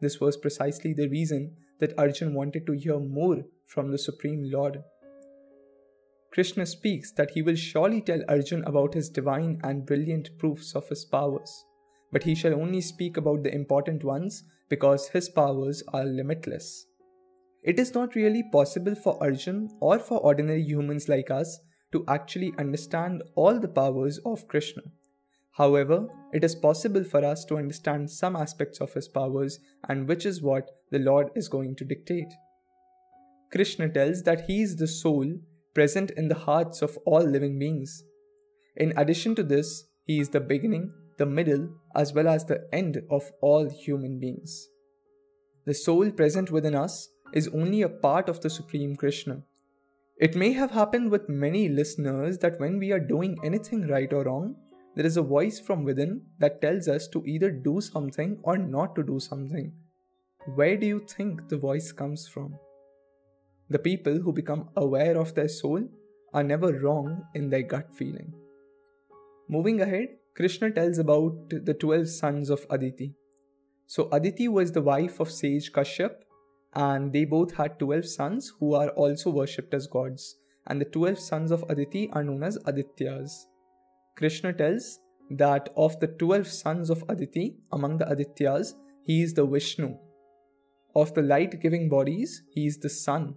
This 0.00 0.20
was 0.20 0.36
precisely 0.36 0.92
the 0.92 1.08
reason 1.08 1.54
that 1.78 1.96
Arjun 1.96 2.34
wanted 2.34 2.66
to 2.66 2.72
hear 2.72 2.98
more 2.98 3.44
from 3.66 3.92
the 3.92 3.98
Supreme 3.98 4.50
Lord. 4.50 4.82
Krishna 6.32 6.66
speaks 6.66 7.12
that 7.12 7.30
he 7.30 7.42
will 7.42 7.54
surely 7.54 8.00
tell 8.00 8.20
Arjun 8.28 8.64
about 8.64 8.94
his 8.94 9.08
divine 9.08 9.60
and 9.62 9.86
brilliant 9.86 10.30
proofs 10.38 10.74
of 10.74 10.88
his 10.88 11.04
powers, 11.04 11.64
but 12.10 12.24
he 12.24 12.34
shall 12.34 12.54
only 12.54 12.80
speak 12.80 13.16
about 13.16 13.44
the 13.44 13.54
important 13.54 14.02
ones 14.02 14.42
because 14.68 15.06
his 15.08 15.28
powers 15.28 15.84
are 15.92 16.04
limitless. 16.04 16.86
It 17.62 17.78
is 17.78 17.94
not 17.94 18.16
really 18.16 18.42
possible 18.50 18.96
for 18.96 19.22
Arjun 19.22 19.68
or 19.80 20.00
for 20.00 20.18
ordinary 20.18 20.62
humans 20.62 21.08
like 21.08 21.30
us 21.30 21.60
to 21.92 22.04
actually 22.08 22.52
understand 22.58 23.22
all 23.34 23.60
the 23.60 23.68
powers 23.68 24.18
of 24.24 24.48
Krishna. 24.48 24.82
However, 25.52 26.08
it 26.32 26.44
is 26.44 26.54
possible 26.54 27.04
for 27.04 27.24
us 27.24 27.44
to 27.44 27.58
understand 27.58 28.10
some 28.10 28.36
aspects 28.36 28.80
of 28.80 28.94
his 28.94 29.06
powers, 29.06 29.60
and 29.88 30.08
which 30.08 30.24
is 30.24 30.40
what 30.40 30.70
the 30.90 30.98
Lord 30.98 31.30
is 31.34 31.48
going 31.48 31.76
to 31.76 31.84
dictate. 31.84 32.32
Krishna 33.50 33.88
tells 33.90 34.22
that 34.22 34.46
he 34.46 34.62
is 34.62 34.76
the 34.76 34.88
soul 34.88 35.26
present 35.74 36.10
in 36.12 36.28
the 36.28 36.34
hearts 36.34 36.80
of 36.80 36.96
all 37.04 37.22
living 37.22 37.58
beings. 37.58 38.02
In 38.76 38.94
addition 38.96 39.34
to 39.34 39.42
this, 39.42 39.84
he 40.04 40.20
is 40.20 40.30
the 40.30 40.40
beginning, 40.40 40.92
the 41.18 41.26
middle, 41.26 41.68
as 41.94 42.14
well 42.14 42.28
as 42.28 42.46
the 42.46 42.66
end 42.72 43.02
of 43.10 43.30
all 43.42 43.68
human 43.68 44.18
beings. 44.18 44.68
The 45.66 45.74
soul 45.74 46.10
present 46.10 46.50
within 46.50 46.74
us 46.74 47.10
is 47.34 47.48
only 47.48 47.82
a 47.82 47.88
part 47.88 48.28
of 48.28 48.40
the 48.40 48.50
Supreme 48.50 48.96
Krishna. 48.96 49.42
It 50.22 50.36
may 50.36 50.52
have 50.52 50.70
happened 50.70 51.10
with 51.10 51.28
many 51.28 51.68
listeners 51.68 52.38
that 52.38 52.60
when 52.60 52.78
we 52.78 52.92
are 52.92 53.00
doing 53.00 53.36
anything 53.42 53.88
right 53.88 54.12
or 54.12 54.22
wrong, 54.22 54.54
there 54.94 55.04
is 55.04 55.16
a 55.16 55.22
voice 55.22 55.58
from 55.58 55.82
within 55.82 56.22
that 56.38 56.60
tells 56.60 56.86
us 56.86 57.08
to 57.08 57.24
either 57.26 57.50
do 57.50 57.80
something 57.80 58.38
or 58.44 58.56
not 58.56 58.94
to 58.94 59.02
do 59.02 59.18
something. 59.18 59.72
Where 60.54 60.76
do 60.76 60.86
you 60.86 61.00
think 61.08 61.48
the 61.48 61.56
voice 61.56 61.90
comes 61.90 62.28
from? 62.28 62.54
The 63.68 63.80
people 63.80 64.20
who 64.20 64.32
become 64.32 64.68
aware 64.76 65.18
of 65.18 65.34
their 65.34 65.48
soul 65.48 65.88
are 66.32 66.44
never 66.44 66.72
wrong 66.78 67.24
in 67.34 67.50
their 67.50 67.62
gut 67.62 67.92
feeling. 67.92 68.32
Moving 69.48 69.80
ahead, 69.80 70.06
Krishna 70.36 70.70
tells 70.70 70.98
about 70.98 71.50
the 71.50 71.74
12 71.74 72.08
sons 72.08 72.48
of 72.48 72.64
Aditi. 72.70 73.16
So, 73.88 74.08
Aditi 74.12 74.46
was 74.46 74.70
the 74.70 74.82
wife 74.82 75.18
of 75.18 75.32
sage 75.32 75.72
Kashyap, 75.72 76.14
and 76.74 77.12
they 77.12 77.24
both 77.24 77.54
had 77.54 77.78
12 77.78 78.06
sons 78.06 78.52
who 78.58 78.74
are 78.74 78.90
also 78.90 79.30
worshipped 79.30 79.74
as 79.74 79.86
gods. 79.86 80.36
And 80.66 80.80
the 80.80 80.86
12 80.86 81.18
sons 81.18 81.50
of 81.50 81.64
Aditi 81.68 82.08
are 82.12 82.22
known 82.22 82.42
as 82.42 82.56
Adityas. 82.58 83.32
Krishna 84.16 84.52
tells 84.52 85.00
that 85.30 85.68
of 85.76 85.98
the 86.00 86.06
12 86.06 86.46
sons 86.46 86.90
of 86.90 87.04
Aditi, 87.08 87.56
among 87.72 87.98
the 87.98 88.04
Adityas, 88.04 88.74
he 89.04 89.22
is 89.22 89.34
the 89.34 89.44
Vishnu. 89.44 89.96
Of 90.94 91.14
the 91.14 91.22
light 91.22 91.60
giving 91.60 91.88
bodies, 91.88 92.42
he 92.52 92.66
is 92.66 92.78
the 92.78 92.90
sun. 92.90 93.34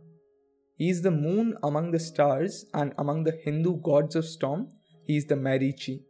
He 0.78 0.90
is 0.90 1.02
the 1.02 1.12
moon 1.12 1.58
among 1.64 1.92
the 1.92 2.00
stars, 2.00 2.66
and 2.74 2.94
among 2.98 3.24
the 3.24 3.40
Hindu 3.44 3.82
gods 3.82 4.16
of 4.16 4.26
storm, 4.26 4.70
he 5.06 5.18
is 5.18 5.26
the 5.26 5.36
Marichi. 5.36 6.04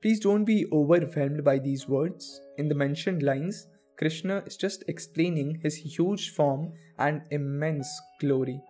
Please 0.00 0.20
don't 0.20 0.44
be 0.44 0.66
overwhelmed 0.72 1.44
by 1.44 1.58
these 1.58 1.88
words. 1.88 2.40
In 2.58 2.68
the 2.68 2.74
mentioned 2.74 3.22
lines, 3.22 3.66
Krishna 3.96 4.42
is 4.46 4.56
just 4.56 4.84
explaining 4.88 5.60
his 5.62 5.76
huge 5.76 6.30
form 6.30 6.72
and 6.98 7.22
immense 7.30 7.88
glory. 8.20 8.60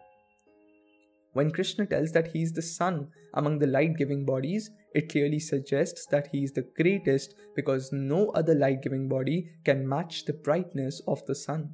When 1.32 1.50
Krishna 1.50 1.86
tells 1.86 2.12
that 2.12 2.28
he 2.28 2.42
is 2.42 2.52
the 2.52 2.62
sun 2.62 3.08
among 3.34 3.58
the 3.58 3.66
light 3.66 3.96
giving 3.96 4.24
bodies, 4.24 4.70
it 4.94 5.08
clearly 5.08 5.40
suggests 5.40 6.06
that 6.06 6.28
he 6.30 6.44
is 6.44 6.52
the 6.52 6.68
greatest 6.76 7.34
because 7.56 7.92
no 7.92 8.30
other 8.30 8.54
light 8.54 8.82
giving 8.82 9.08
body 9.08 9.50
can 9.64 9.88
match 9.88 10.24
the 10.24 10.32
brightness 10.32 11.00
of 11.08 11.24
the 11.26 11.34
sun. 11.34 11.70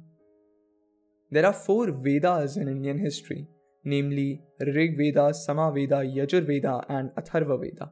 There 1.29 1.45
are 1.45 1.53
four 1.53 1.91
Vedas 1.91 2.57
in 2.57 2.67
Indian 2.67 2.97
history, 2.97 3.47
namely 3.83 4.41
Rig 4.59 4.97
Veda, 4.97 5.31
Samaveda, 5.31 6.03
Yajur 6.03 6.45
Veda, 6.45 6.83
and 6.89 7.11
Atharva 7.11 7.59
Veda. 7.61 7.91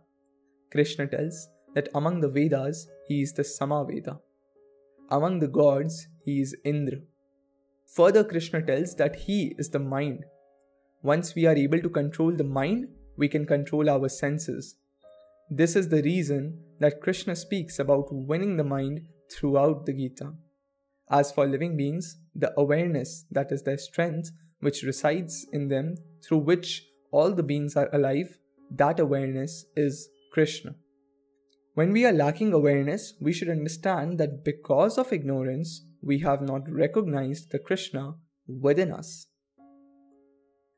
Krishna 0.71 1.07
tells 1.07 1.47
that 1.75 1.89
among 1.93 2.21
the 2.21 2.29
Vedas, 2.29 2.87
he 3.07 3.21
is 3.21 3.33
the 3.33 3.43
Samaveda. 3.43 4.19
Among 5.09 5.39
the 5.39 5.47
gods, 5.47 6.07
he 6.23 6.41
is 6.41 6.55
Indra. 6.63 6.99
Further, 7.95 8.23
Krishna 8.23 8.61
tells 8.61 8.95
that 8.95 9.15
he 9.15 9.55
is 9.57 9.69
the 9.69 9.79
mind 9.79 10.23
once 11.01 11.33
we 11.33 11.45
are 11.45 11.55
able 11.55 11.79
to 11.79 11.89
control 11.89 12.31
the 12.31 12.43
mind, 12.43 12.85
we 13.17 13.29
can 13.29 13.45
control 13.45 13.89
our 13.89 14.09
senses. 14.09 14.75
This 15.49 15.75
is 15.75 15.87
the 15.87 16.03
reason 16.03 16.59
that 16.79 16.99
Krishna 17.01 17.37
speaks 17.37 17.79
about 17.79 18.07
winning 18.11 18.57
the 18.57 18.65
mind 18.65 19.07
throughout 19.31 19.85
the 19.85 19.93
Gita. 19.93 20.33
As 21.09 21.31
for 21.31 21.47
living 21.47 21.77
beings, 21.77 22.17
the 22.35 22.53
awareness 22.57 23.25
that 23.31 23.51
is 23.51 23.63
their 23.63 23.77
strength, 23.77 24.31
which 24.59 24.83
resides 24.83 25.47
in 25.53 25.69
them, 25.69 25.95
through 26.21 26.39
which 26.39 26.83
all 27.11 27.31
the 27.31 27.43
beings 27.43 27.77
are 27.77 27.89
alive, 27.93 28.37
that 28.71 28.99
awareness 28.99 29.65
is 29.77 30.09
Krishna. 30.33 30.75
When 31.79 31.93
we 31.93 32.05
are 32.05 32.11
lacking 32.11 32.51
awareness, 32.51 33.13
we 33.21 33.31
should 33.31 33.47
understand 33.47 34.17
that 34.17 34.43
because 34.43 34.97
of 34.97 35.13
ignorance, 35.13 35.85
we 36.01 36.19
have 36.19 36.41
not 36.41 36.69
recognized 36.69 37.51
the 37.51 37.59
Krishna 37.59 38.15
within 38.47 38.91
us. 38.91 39.27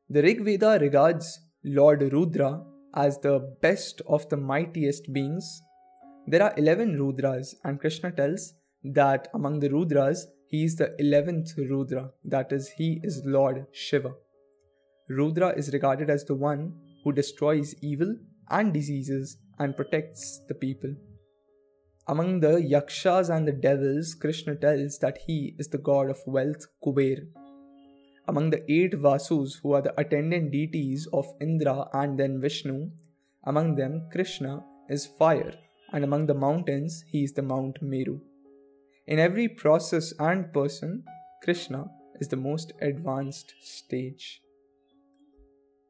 The 0.10 0.22
Rig 0.22 0.46
Veda 0.46 0.78
regards 0.80 1.40
Lord 1.64 2.04
Rudra 2.14 2.64
as 2.94 3.18
the 3.18 3.40
best 3.64 4.04
of 4.08 4.30
the 4.30 4.38
mightiest 4.38 5.12
beings. 5.12 5.64
There 6.28 6.44
are 6.44 6.54
11 6.56 7.00
Rudras, 7.00 7.56
and 7.64 7.80
Krishna 7.80 8.12
tells 8.12 8.54
that 8.84 9.28
among 9.34 9.60
the 9.60 9.70
Rudras, 9.70 10.26
he 10.50 10.66
is 10.66 10.76
the 10.76 10.96
11th 11.02 11.58
Rudra, 11.58 12.12
that 12.26 12.52
is, 12.52 12.70
he 12.78 13.00
is 13.02 13.24
Lord 13.26 13.66
Shiva. 13.72 14.14
Rudra 15.10 15.50
is 15.58 15.74
regarded 15.74 16.12
as 16.12 16.26
the 16.26 16.36
one 16.36 16.76
who 17.04 17.12
destroys 17.12 17.74
evil 17.82 18.16
and 18.52 18.72
diseases 18.72 19.38
and 19.60 19.76
protects 19.76 20.42
the 20.48 20.56
people. 20.56 20.94
Among 22.08 22.40
the 22.40 22.62
Yakshas 22.62 23.30
and 23.30 23.48
the 23.48 23.52
devils, 23.52 24.16
Krishna 24.16 24.56
tells 24.56 24.98
that 25.00 25.20
he 25.28 25.56
is 25.60 25.68
the 25.68 25.78
god 25.78 26.10
of 26.10 26.20
wealth, 26.26 26.66
Kuber. 26.84 27.28
Among 28.28 28.50
the 28.50 28.64
eight 28.72 28.94
Vasus, 28.94 29.60
who 29.62 29.74
are 29.74 29.82
the 29.82 30.00
attendant 30.00 30.52
deities 30.52 31.08
of 31.14 31.26
Indra 31.40 31.88
and 31.94 32.20
then 32.20 32.42
Vishnu, 32.42 32.90
among 33.44 33.76
them 33.76 34.08
Krishna 34.12 34.64
is 34.90 35.06
fire, 35.06 35.54
and 35.94 36.04
among 36.04 36.26
the 36.26 36.34
mountains, 36.34 37.04
he 37.08 37.24
is 37.24 37.34
the 37.34 37.42
Mount 37.42 37.82
Meru. 37.82 38.20
In 39.08 39.20
every 39.20 39.48
process 39.48 40.14
and 40.20 40.52
person, 40.54 41.04
Krishna 41.44 41.86
is 42.20 42.28
the 42.28 42.36
most 42.36 42.74
advanced 42.82 43.54
stage. 43.62 44.42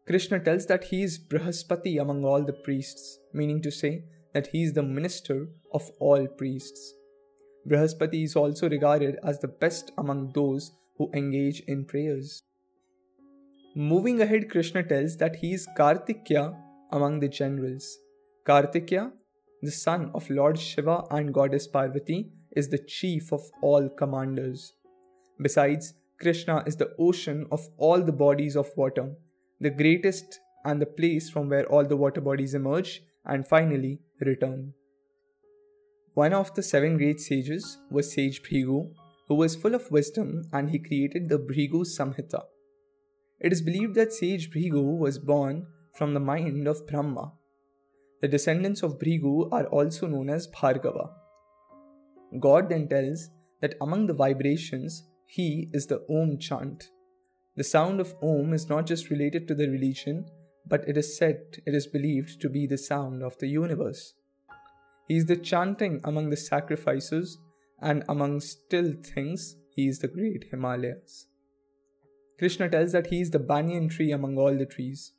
Krishna 0.07 0.39
tells 0.39 0.65
that 0.65 0.85
he 0.85 1.03
is 1.03 1.19
Brihaspati 1.19 2.01
among 2.01 2.25
all 2.25 2.43
the 2.43 2.53
priests, 2.53 3.19
meaning 3.33 3.61
to 3.61 3.71
say 3.71 4.03
that 4.33 4.47
he 4.47 4.63
is 4.63 4.73
the 4.73 4.83
minister 4.83 5.49
of 5.73 5.89
all 5.99 6.27
priests. 6.27 6.93
Brihaspati 7.67 8.23
is 8.23 8.35
also 8.35 8.67
regarded 8.67 9.17
as 9.23 9.39
the 9.39 9.47
best 9.47 9.91
among 9.97 10.31
those 10.33 10.71
who 10.97 11.11
engage 11.13 11.61
in 11.67 11.85
prayers. 11.85 12.41
Moving 13.75 14.21
ahead, 14.21 14.49
Krishna 14.49 14.83
tells 14.83 15.17
that 15.17 15.37
he 15.37 15.53
is 15.53 15.67
Kartikya 15.77 16.55
among 16.91 17.19
the 17.19 17.29
generals. 17.29 17.97
Kartikya, 18.45 19.11
the 19.61 19.71
son 19.71 20.11
of 20.15 20.29
Lord 20.29 20.57
Shiva 20.57 21.03
and 21.11 21.33
goddess 21.33 21.67
Parvati, 21.67 22.31
is 22.55 22.69
the 22.69 22.79
chief 22.79 23.31
of 23.31 23.41
all 23.61 23.87
commanders. 23.87 24.73
Besides, 25.39 25.93
Krishna 26.19 26.63
is 26.65 26.75
the 26.75 26.93
ocean 26.99 27.45
of 27.51 27.67
all 27.77 28.01
the 28.01 28.11
bodies 28.11 28.55
of 28.55 28.69
water, 28.75 29.15
the 29.61 29.69
greatest 29.69 30.39
and 30.65 30.81
the 30.81 30.85
place 30.85 31.29
from 31.29 31.47
where 31.47 31.67
all 31.67 31.85
the 31.85 31.95
water 31.95 32.19
bodies 32.19 32.55
emerge 32.55 33.03
and 33.25 33.47
finally 33.47 33.99
return. 34.19 34.73
One 36.15 36.33
of 36.33 36.53
the 36.55 36.63
seven 36.63 36.97
great 36.97 37.19
sages 37.19 37.77
was 37.91 38.11
Sage 38.11 38.41
Bhrigu, 38.41 38.91
who 39.27 39.35
was 39.35 39.55
full 39.55 39.75
of 39.75 39.91
wisdom 39.91 40.41
and 40.51 40.71
he 40.71 40.79
created 40.79 41.29
the 41.29 41.37
Bhrigu 41.37 41.83
Samhita. 41.85 42.41
It 43.39 43.53
is 43.53 43.61
believed 43.61 43.93
that 43.95 44.13
sage 44.13 44.49
Bhrigu 44.51 44.97
was 44.97 45.19
born 45.19 45.67
from 45.93 46.15
the 46.15 46.19
mind 46.19 46.67
of 46.67 46.87
Brahma. 46.87 47.33
The 48.21 48.27
descendants 48.27 48.81
of 48.81 48.97
Bhrigu 48.97 49.51
are 49.51 49.67
also 49.67 50.07
known 50.07 50.31
as 50.31 50.47
Bhargava. 50.47 51.11
God 52.39 52.69
then 52.69 52.87
tells 52.87 53.29
that 53.61 53.75
among 53.79 54.07
the 54.07 54.13
vibrations, 54.13 55.03
he 55.27 55.69
is 55.71 55.85
the 55.85 56.03
Om 56.09 56.39
chant. 56.39 56.89
The 57.61 57.65
sound 57.65 57.99
of 57.99 58.15
Om 58.23 58.53
is 58.53 58.69
not 58.69 58.87
just 58.87 59.11
related 59.11 59.47
to 59.47 59.53
the 59.53 59.69
religion, 59.69 60.25
but 60.65 60.83
it 60.89 60.97
is 60.97 61.15
said, 61.15 61.59
it 61.63 61.75
is 61.75 61.85
believed 61.85 62.41
to 62.41 62.49
be 62.49 62.65
the 62.65 62.75
sound 62.75 63.21
of 63.21 63.37
the 63.37 63.47
universe. 63.47 64.15
He 65.07 65.17
is 65.17 65.27
the 65.27 65.35
chanting 65.35 66.01
among 66.03 66.31
the 66.31 66.37
sacrifices 66.37 67.37
and 67.79 68.03
among 68.09 68.39
still 68.39 68.95
things, 69.03 69.57
he 69.75 69.87
is 69.87 69.99
the 69.99 70.07
great 70.07 70.45
Himalayas. 70.49 71.27
Krishna 72.39 72.67
tells 72.67 72.93
that 72.93 73.05
he 73.11 73.21
is 73.21 73.29
the 73.29 73.37
banyan 73.37 73.89
tree 73.89 74.11
among 74.11 74.39
all 74.39 74.57
the 74.57 74.65
trees. 74.65 75.13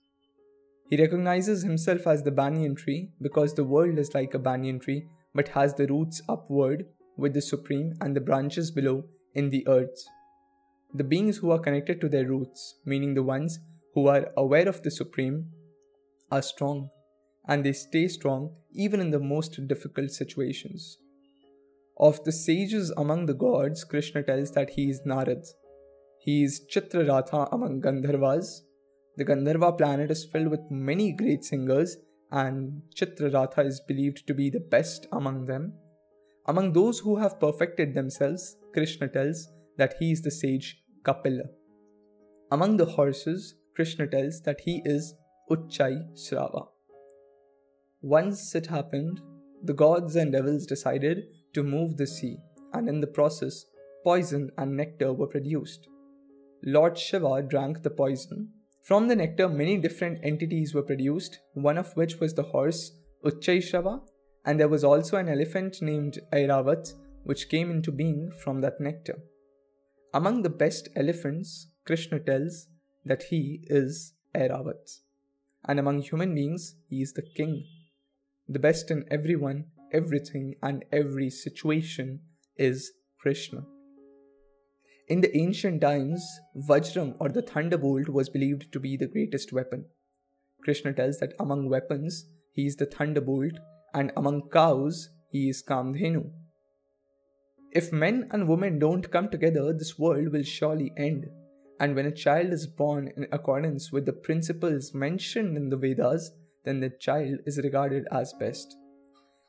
He 0.90 0.96
recognizes 0.96 1.62
himself 1.62 2.08
as 2.08 2.24
the 2.24 2.32
banyan 2.32 2.74
tree 2.74 3.10
because 3.20 3.54
the 3.54 3.62
world 3.62 4.00
is 4.00 4.14
like 4.14 4.34
a 4.34 4.40
banyan 4.40 4.80
tree 4.80 5.06
but 5.32 5.46
has 5.46 5.74
the 5.74 5.86
roots 5.86 6.20
upward 6.28 6.86
with 7.16 7.34
the 7.34 7.40
Supreme 7.40 7.94
and 8.00 8.16
the 8.16 8.20
branches 8.20 8.72
below 8.72 9.04
in 9.32 9.50
the 9.50 9.64
earth. 9.68 10.08
The 10.94 11.04
beings 11.04 11.38
who 11.38 11.50
are 11.50 11.58
connected 11.58 12.00
to 12.02 12.08
their 12.08 12.26
roots, 12.26 12.80
meaning 12.84 13.14
the 13.14 13.22
ones 13.22 13.58
who 13.94 14.08
are 14.08 14.30
aware 14.36 14.68
of 14.68 14.82
the 14.82 14.90
Supreme, 14.90 15.46
are 16.30 16.42
strong 16.42 16.90
and 17.48 17.64
they 17.64 17.72
stay 17.72 18.08
strong 18.08 18.54
even 18.72 19.00
in 19.00 19.10
the 19.10 19.18
most 19.18 19.66
difficult 19.66 20.10
situations. 20.10 20.98
Of 21.98 22.22
the 22.24 22.32
sages 22.32 22.90
among 22.96 23.26
the 23.26 23.34
gods, 23.34 23.84
Krishna 23.84 24.22
tells 24.22 24.52
that 24.52 24.70
he 24.70 24.90
is 24.90 25.00
Narad. 25.06 25.46
He 26.20 26.44
is 26.44 26.62
Chitraratha 26.70 27.48
among 27.52 27.80
Gandharvas. 27.80 28.60
The 29.16 29.24
Gandharva 29.24 29.76
planet 29.76 30.10
is 30.10 30.24
filled 30.24 30.48
with 30.48 30.70
many 30.70 31.12
great 31.12 31.44
singers, 31.44 31.96
and 32.30 32.82
Chitraratha 32.94 33.64
is 33.66 33.80
believed 33.86 34.26
to 34.26 34.34
be 34.34 34.50
the 34.50 34.60
best 34.60 35.06
among 35.12 35.46
them. 35.46 35.74
Among 36.46 36.72
those 36.72 36.98
who 36.98 37.16
have 37.16 37.40
perfected 37.40 37.94
themselves, 37.94 38.56
Krishna 38.72 39.08
tells 39.08 39.48
that 39.76 39.94
he 39.98 40.12
is 40.12 40.22
the 40.22 40.30
sage 40.30 40.81
Kapila. 41.04 41.44
Among 42.50 42.76
the 42.76 42.84
horses, 42.84 43.54
Krishna 43.74 44.06
tells 44.06 44.40
that 44.42 44.60
he 44.60 44.82
is 44.84 45.14
Uchchai 45.50 46.12
Srava. 46.14 46.68
Once 48.02 48.54
it 48.54 48.66
happened, 48.66 49.20
the 49.64 49.74
gods 49.74 50.16
and 50.16 50.32
devils 50.32 50.66
decided 50.66 51.24
to 51.54 51.62
move 51.62 51.96
the 51.96 52.06
sea, 52.06 52.36
and 52.72 52.88
in 52.88 53.00
the 53.00 53.06
process, 53.06 53.64
poison 54.04 54.50
and 54.58 54.76
nectar 54.76 55.12
were 55.12 55.26
produced. 55.26 55.88
Lord 56.64 56.98
Shiva 56.98 57.42
drank 57.42 57.82
the 57.82 57.90
poison. 57.90 58.50
From 58.82 59.08
the 59.08 59.16
nectar, 59.16 59.48
many 59.48 59.78
different 59.78 60.20
entities 60.22 60.74
were 60.74 60.82
produced, 60.82 61.38
one 61.54 61.78
of 61.78 61.96
which 61.96 62.20
was 62.20 62.34
the 62.34 62.42
horse 62.42 62.92
Uchchaishrava, 63.24 64.00
and 64.44 64.58
there 64.58 64.68
was 64.68 64.84
also 64.84 65.16
an 65.16 65.28
elephant 65.28 65.80
named 65.80 66.18
Airavat, 66.32 66.92
which 67.24 67.48
came 67.48 67.70
into 67.70 67.92
being 67.92 68.32
from 68.42 68.60
that 68.60 68.80
nectar. 68.80 69.18
Among 70.14 70.42
the 70.42 70.50
best 70.50 70.90
elephants, 70.94 71.68
Krishna 71.86 72.20
tells 72.20 72.66
that 73.04 73.24
he 73.24 73.60
is 73.64 74.12
Airavat. 74.34 75.00
And 75.64 75.78
among 75.78 76.02
human 76.02 76.34
beings, 76.34 76.74
he 76.88 77.00
is 77.00 77.14
the 77.14 77.22
king. 77.22 77.64
The 78.46 78.58
best 78.58 78.90
in 78.90 79.06
everyone, 79.10 79.66
everything, 79.90 80.56
and 80.62 80.84
every 80.92 81.30
situation 81.30 82.20
is 82.56 82.92
Krishna. 83.18 83.64
In 85.08 85.22
the 85.22 85.34
ancient 85.36 85.80
times, 85.80 86.22
Vajram 86.56 87.16
or 87.18 87.30
the 87.30 87.42
thunderbolt 87.42 88.08
was 88.08 88.28
believed 88.28 88.70
to 88.72 88.80
be 88.80 88.96
the 88.96 89.06
greatest 89.06 89.52
weapon. 89.52 89.86
Krishna 90.62 90.92
tells 90.92 91.18
that 91.20 91.32
among 91.40 91.70
weapons, 91.70 92.26
he 92.50 92.66
is 92.66 92.76
the 92.76 92.86
thunderbolt, 92.86 93.52
and 93.94 94.12
among 94.16 94.50
cows, 94.50 95.08
he 95.30 95.48
is 95.48 95.62
Kamdhenu. 95.62 96.30
If 97.74 97.90
men 97.90 98.28
and 98.32 98.46
women 98.46 98.78
don't 98.78 99.10
come 99.10 99.30
together, 99.30 99.72
this 99.72 99.98
world 99.98 100.28
will 100.28 100.42
surely 100.42 100.92
end. 100.98 101.26
And 101.80 101.96
when 101.96 102.04
a 102.04 102.12
child 102.12 102.52
is 102.52 102.66
born 102.66 103.10
in 103.16 103.26
accordance 103.32 103.90
with 103.90 104.04
the 104.04 104.12
principles 104.12 104.92
mentioned 104.92 105.56
in 105.56 105.70
the 105.70 105.78
Vedas, 105.78 106.32
then 106.64 106.80
the 106.80 106.90
child 106.90 107.38
is 107.46 107.58
regarded 107.58 108.06
as 108.12 108.34
best. 108.34 108.76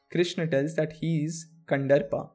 Krishna 0.10 0.48
tells 0.48 0.74
that 0.76 0.94
he 0.94 1.26
is 1.26 1.48
Kandarpa, 1.68 2.30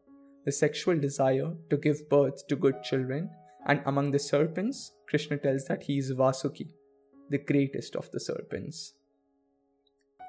the 0.44 0.52
sexual 0.52 0.98
desire 0.98 1.54
to 1.70 1.76
give 1.78 2.08
birth 2.10 2.46
to 2.48 2.56
good 2.56 2.82
children, 2.82 3.30
and 3.66 3.80
among 3.86 4.10
the 4.10 4.18
serpents, 4.18 4.92
Krishna 5.08 5.38
tells 5.38 5.64
that 5.64 5.82
he 5.82 5.98
is 5.98 6.12
Vasuki, 6.12 6.68
the 7.30 7.38
greatest 7.38 7.96
of 7.96 8.10
the 8.10 8.20
serpents. 8.20 8.92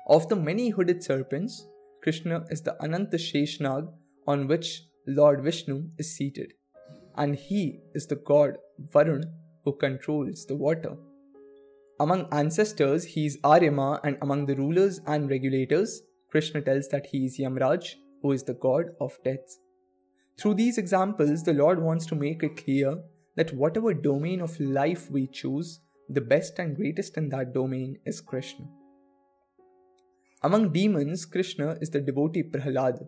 Of 0.07 0.29
the 0.29 0.35
many 0.35 0.69
hooded 0.69 1.03
serpents, 1.03 1.67
Krishna 2.01 2.45
is 2.49 2.61
the 2.61 2.81
Ananta 2.81 3.17
Sheshnag 3.17 3.91
on 4.25 4.47
which 4.47 4.88
Lord 5.07 5.43
Vishnu 5.43 5.89
is 5.97 6.15
seated, 6.15 6.53
and 7.15 7.35
he 7.35 7.79
is 7.93 8.07
the 8.07 8.15
god 8.15 8.57
Varun 8.93 9.23
who 9.63 9.73
controls 9.73 10.45
the 10.45 10.55
water. 10.55 10.95
Among 11.99 12.27
ancestors, 12.31 13.03
he 13.03 13.25
is 13.25 13.37
Aryama, 13.43 13.99
and 14.03 14.17
among 14.21 14.45
the 14.45 14.55
rulers 14.55 15.01
and 15.05 15.29
regulators, 15.29 16.01
Krishna 16.31 16.61
tells 16.61 16.87
that 16.89 17.07
he 17.07 17.25
is 17.25 17.39
Yamraj, 17.39 17.95
who 18.21 18.31
is 18.31 18.43
the 18.43 18.53
god 18.53 18.85
of 19.01 19.17
death. 19.23 19.57
Through 20.37 20.53
these 20.55 20.77
examples, 20.77 21.43
the 21.43 21.53
Lord 21.53 21.81
wants 21.81 22.05
to 22.07 22.15
make 22.15 22.43
it 22.43 22.63
clear 22.63 22.97
that 23.35 23.53
whatever 23.53 23.93
domain 23.93 24.41
of 24.41 24.59
life 24.59 25.09
we 25.11 25.27
choose, 25.27 25.81
the 26.07 26.21
best 26.21 26.59
and 26.59 26.75
greatest 26.75 27.17
in 27.17 27.29
that 27.29 27.53
domain 27.53 27.97
is 28.05 28.21
Krishna. 28.21 28.65
Among 30.41 30.71
demons, 30.71 31.25
Krishna 31.25 31.77
is 31.81 31.89
the 31.89 31.99
devotee 31.99 32.43
Prahlad. 32.43 33.05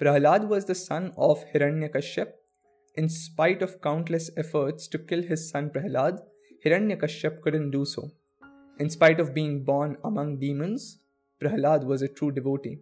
Prahlad 0.00 0.48
was 0.48 0.64
the 0.64 0.74
son 0.74 1.12
of 1.16 1.44
Hiranyakashyap. 1.54 2.32
In 2.96 3.08
spite 3.08 3.62
of 3.62 3.80
countless 3.80 4.28
efforts 4.36 4.88
to 4.88 4.98
kill 4.98 5.22
his 5.22 5.48
son 5.48 5.70
Prahlad, 5.70 6.18
Hiranyakashyap 6.64 7.40
couldn't 7.42 7.70
do 7.70 7.84
so. 7.84 8.10
In 8.80 8.90
spite 8.90 9.20
of 9.20 9.32
being 9.32 9.62
born 9.62 9.96
among 10.04 10.40
demons, 10.40 10.98
Prahlad 11.40 11.84
was 11.84 12.02
a 12.02 12.08
true 12.08 12.32
devotee. 12.32 12.80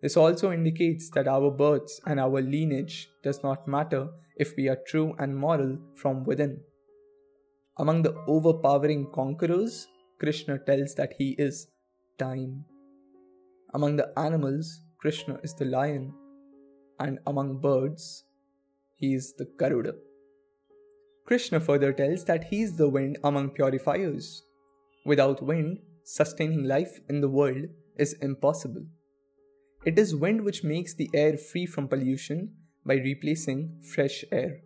This 0.00 0.16
also 0.16 0.50
indicates 0.52 1.10
that 1.10 1.28
our 1.28 1.50
births 1.50 2.00
and 2.06 2.18
our 2.18 2.40
lineage 2.40 3.10
does 3.22 3.42
not 3.42 3.68
matter 3.68 4.08
if 4.36 4.56
we 4.56 4.68
are 4.68 4.78
true 4.86 5.14
and 5.18 5.36
moral 5.36 5.76
from 5.96 6.24
within. 6.24 6.60
Among 7.76 8.02
the 8.02 8.14
overpowering 8.26 9.10
conquerors, 9.14 9.86
Krishna 10.18 10.58
tells 10.58 10.94
that 10.94 11.12
he 11.18 11.34
is 11.38 11.68
time. 12.18 12.64
Among 13.74 13.96
the 13.96 14.18
animals, 14.18 14.80
Krishna 14.98 15.38
is 15.42 15.54
the 15.54 15.66
lion, 15.66 16.14
and 16.98 17.18
among 17.26 17.60
birds, 17.60 18.24
he 18.94 19.14
is 19.14 19.34
the 19.38 19.46
Garuda. 19.58 19.94
Krishna 21.26 21.60
further 21.60 21.92
tells 21.92 22.24
that 22.24 22.44
he 22.44 22.62
is 22.62 22.76
the 22.76 22.88
wind 22.88 23.18
among 23.22 23.50
purifiers. 23.50 24.42
Without 25.04 25.42
wind, 25.42 25.78
sustaining 26.04 26.64
life 26.64 27.00
in 27.08 27.20
the 27.20 27.28
world 27.28 27.66
is 27.96 28.14
impossible. 28.14 28.86
It 29.84 29.98
is 29.98 30.16
wind 30.16 30.42
which 30.42 30.64
makes 30.64 30.94
the 30.94 31.10
air 31.14 31.36
free 31.36 31.66
from 31.66 31.86
pollution 31.86 32.54
by 32.84 32.94
replacing 32.94 33.80
fresh 33.94 34.24
air. 34.32 34.60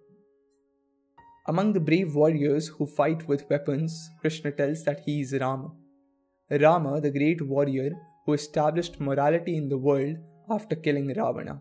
Among 1.48 1.72
the 1.72 1.80
brave 1.80 2.14
warriors 2.14 2.68
who 2.68 2.86
fight 2.86 3.26
with 3.26 3.50
weapons, 3.50 4.08
Krishna 4.20 4.52
tells 4.52 4.84
that 4.84 5.00
he 5.00 5.20
is 5.20 5.34
Rama. 5.34 5.72
Rama, 6.48 7.00
the 7.00 7.10
great 7.10 7.42
warrior 7.42 7.90
who 8.24 8.34
established 8.34 9.00
morality 9.00 9.56
in 9.56 9.68
the 9.68 9.78
world 9.78 10.16
after 10.48 10.76
killing 10.76 11.08
Ravana. 11.08 11.60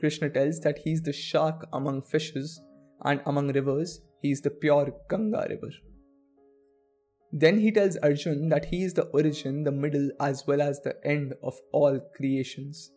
Krishna 0.00 0.30
tells 0.30 0.60
that 0.60 0.78
he 0.78 0.92
is 0.92 1.02
the 1.02 1.12
shark 1.12 1.68
among 1.72 2.02
fishes, 2.02 2.60
and 3.04 3.20
among 3.26 3.52
rivers, 3.52 4.00
he 4.22 4.30
is 4.30 4.40
the 4.40 4.50
pure 4.50 4.92
Ganga 5.08 5.46
river. 5.48 5.70
Then 7.32 7.60
he 7.60 7.70
tells 7.70 7.96
Arjun 7.98 8.48
that 8.48 8.64
he 8.64 8.82
is 8.82 8.94
the 8.94 9.04
origin, 9.04 9.62
the 9.62 9.70
middle, 9.70 10.10
as 10.20 10.44
well 10.46 10.60
as 10.60 10.80
the 10.80 10.96
end 11.04 11.34
of 11.42 11.54
all 11.72 12.00
creations. 12.16 12.90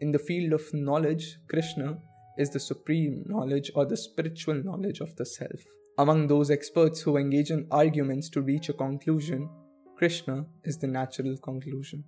In 0.00 0.10
the 0.10 0.18
field 0.18 0.52
of 0.52 0.74
knowledge, 0.74 1.38
Krishna 1.48 1.98
is 2.38 2.50
the 2.50 2.58
supreme 2.58 3.22
knowledge 3.26 3.70
or 3.74 3.84
the 3.86 3.96
spiritual 3.96 4.62
knowledge 4.64 5.00
of 5.00 5.14
the 5.16 5.24
self. 5.24 5.60
Among 5.98 6.26
those 6.26 6.50
experts 6.50 7.02
who 7.02 7.18
engage 7.18 7.50
in 7.50 7.68
arguments 7.70 8.30
to 8.30 8.40
reach 8.40 8.68
a 8.68 8.72
conclusion, 8.72 9.48
Krishna 9.96 10.46
is 10.64 10.78
the 10.78 10.88
natural 10.88 11.36
conclusion. 11.36 12.04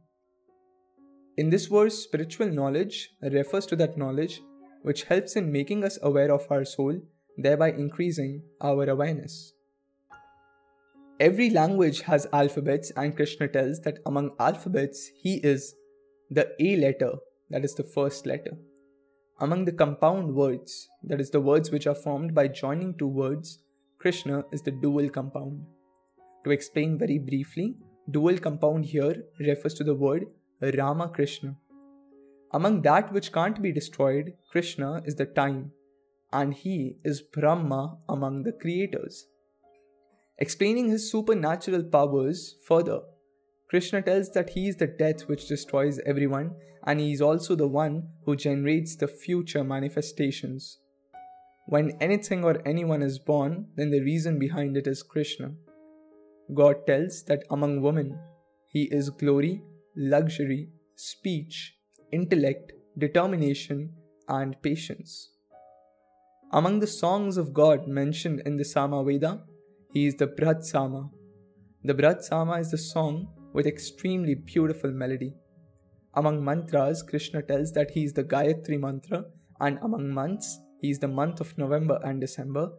In 1.37 1.51
this 1.51 1.67
verse, 1.67 1.99
spiritual 1.99 2.49
knowledge 2.49 3.11
refers 3.21 3.67
to 3.67 3.77
that 3.77 3.99
knowledge 3.99 4.41
which 4.83 5.03
helps 5.05 5.35
in 5.35 5.51
making 5.51 5.83
us 5.83 5.99
aware 6.03 6.33
of 6.33 6.47
our 6.49 6.65
soul, 6.65 7.01
thereby 7.37 7.73
increasing 7.73 8.43
our 8.61 8.89
awareness. 8.89 9.53
Every 11.19 11.51
language 11.51 12.03
has 12.03 12.29
alphabets, 12.33 12.93
and 12.97 13.17
Krishna 13.17 13.49
tells 13.49 13.81
that 13.81 13.99
among 14.07 14.37
alphabets, 14.39 15.11
he 15.23 15.37
is 15.39 15.75
the 16.31 16.53
A 16.61 16.77
letter, 16.77 17.15
that 17.51 17.65
is 17.65 17.75
the 17.75 17.83
first 17.83 18.27
letter. 18.27 18.57
Among 19.41 19.65
the 19.65 19.73
compound 19.73 20.33
words, 20.33 20.89
that 21.03 21.21
is 21.21 21.31
the 21.31 21.41
words 21.41 21.73
which 21.73 21.89
are 21.89 21.97
formed 21.97 22.33
by 22.33 22.47
joining 22.47 22.97
two 22.97 23.09
words, 23.09 23.59
Krishna 23.99 24.45
is 24.53 24.63
the 24.63 24.71
dual 24.71 25.09
compound. 25.09 25.65
To 26.45 26.51
explain 26.51 26.97
very 26.97 27.19
briefly, 27.19 27.75
dual 28.09 28.39
compound 28.39 28.85
here 28.85 29.25
refers 29.41 29.75
to 29.75 29.85
the 29.85 29.95
word 29.95 30.27
Rama 30.73 31.09
Krishna. 31.09 31.57
Among 32.53 32.83
that 32.83 33.13
which 33.13 33.33
can't 33.33 33.61
be 33.61 33.73
destroyed, 33.73 34.35
Krishna 34.51 35.03
is 35.05 35.17
the 35.17 35.27
time, 35.27 35.73
and 36.33 36.55
he 36.55 36.99
is 37.05 37.21
Brahma 37.21 37.99
among 38.09 38.45
the 38.45 38.53
creators. 38.53 39.27
Explaining 40.39 40.89
his 40.89 41.11
supernatural 41.11 41.83
powers 41.85 42.57
further, 42.67 43.01
Krishna 43.69 44.03
tells 44.03 44.31
that 44.31 44.51
he 44.51 44.69
is 44.69 44.77
the 44.77 44.87
death 44.87 45.23
which 45.23 45.49
destroys 45.49 46.01
everyone 46.07 46.55
and 46.87 47.01
he 47.01 47.13
is 47.13 47.21
also 47.21 47.55
the 47.55 47.67
one 47.67 48.09
who 48.25 48.37
generates 48.37 48.97
the 48.97 49.09
future 49.09 49.65
manifestations. 49.65 50.79
When 51.67 51.97
anything 52.01 52.45
or 52.45 52.61
anyone 52.67 53.03
is 53.03 53.19
born, 53.19 53.69
then 53.77 53.91
the 53.91 54.03
reason 54.03 54.39
behind 54.39 54.77
it 54.77 54.87
is 54.87 55.03
Krishna. 55.03 55.53
God 56.53 56.87
tells 56.87 57.23
that 57.25 57.45
among 57.51 57.81
women, 57.81 58.19
he 58.67 58.85
is 58.93 59.09
glory, 59.09 59.63
luxury, 59.97 60.69
speech, 60.97 61.75
intellect, 62.13 62.73
determination, 62.99 63.93
and 64.29 64.61
patience. 64.63 65.31
Among 66.53 66.81
the 66.81 66.87
songs 66.87 67.37
of 67.37 67.53
God 67.53 67.89
mentioned 67.89 68.43
in 68.47 68.57
the 68.57 68.65
Samaveda, 68.65 69.43
he 69.93 70.07
is 70.07 70.15
the 70.17 70.27
Brihat 70.27 70.65
Sama. 70.65 71.11
The 71.83 71.95
Brihat 71.95 72.23
Sama 72.23 72.59
is 72.61 72.71
the 72.71 72.79
song 72.79 73.29
with 73.53 73.67
extremely 73.67 74.35
beautiful 74.35 74.91
melody. 74.91 75.35
Among 76.15 76.45
mantras, 76.45 77.03
Krishna 77.03 77.43
tells 77.43 77.73
that 77.73 77.91
he 77.91 78.05
is 78.05 78.13
the 78.13 78.25
Gayatri 78.25 78.79
mantra, 78.79 79.25
and 79.61 79.79
among 79.83 80.11
months, 80.11 80.61
he 80.81 80.91
is 80.91 80.99
the 80.99 81.09
month 81.09 81.41
of 81.41 81.57
November 81.59 81.99
and 82.05 82.21
December. 82.21 82.71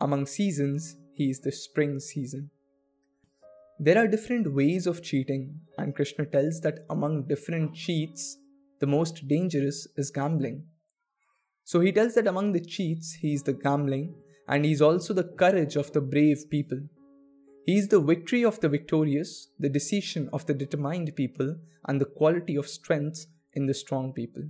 Among 0.00 0.26
seasons, 0.26 0.96
he 1.14 1.30
is 1.30 1.40
the 1.40 1.52
spring 1.52 2.00
season. 2.00 2.50
There 3.80 3.98
are 3.98 4.06
different 4.06 4.54
ways 4.54 4.86
of 4.86 5.02
cheating, 5.02 5.60
and 5.78 5.96
Krishna 5.96 6.26
tells 6.26 6.60
that 6.60 6.86
among 6.90 7.26
different 7.26 7.74
cheats, 7.74 8.38
the 8.78 8.86
most 8.86 9.26
dangerous 9.26 9.88
is 9.96 10.12
gambling. 10.12 10.64
So 11.64 11.80
he 11.80 11.90
tells 11.90 12.14
that 12.14 12.28
among 12.28 12.52
the 12.52 12.64
cheats, 12.64 13.14
he 13.14 13.34
is 13.34 13.42
the 13.42 13.52
gambling, 13.52 14.14
and 14.46 14.64
he 14.64 14.70
is 14.70 14.80
also 14.80 15.12
the 15.12 15.24
courage 15.24 15.74
of 15.74 15.92
the 15.92 16.00
brave 16.00 16.48
people. 16.50 16.78
He 17.66 17.76
is 17.76 17.88
the 17.88 18.00
victory 18.00 18.44
of 18.44 18.60
the 18.60 18.68
victorious, 18.68 19.48
the 19.58 19.70
decision 19.70 20.28
of 20.32 20.46
the 20.46 20.54
determined 20.54 21.16
people, 21.16 21.56
and 21.86 22.00
the 22.00 22.04
quality 22.04 22.54
of 22.54 22.68
strength 22.68 23.26
in 23.54 23.66
the 23.66 23.74
strong 23.74 24.12
people. 24.12 24.42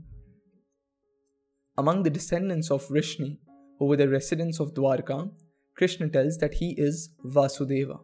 Among 1.79 2.03
the 2.03 2.11
descendants 2.11 2.71
of 2.71 2.87
Vrishni, 2.89 3.39
who 3.79 3.87
were 3.87 3.97
the 3.97 4.09
residents 4.09 4.61
of 4.61 4.75
Dwarka, 4.75 5.31
Krishna 5.77 6.09
tells 6.11 6.37
that 6.39 6.55
he 6.55 6.75
is 6.77 7.09
Vasudeva. 7.25 8.01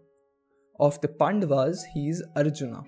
Of 0.81 0.99
the 1.03 1.09
Pandavas, 1.09 1.85
he 1.93 2.09
is 2.09 2.25
Arjuna. 2.35 2.83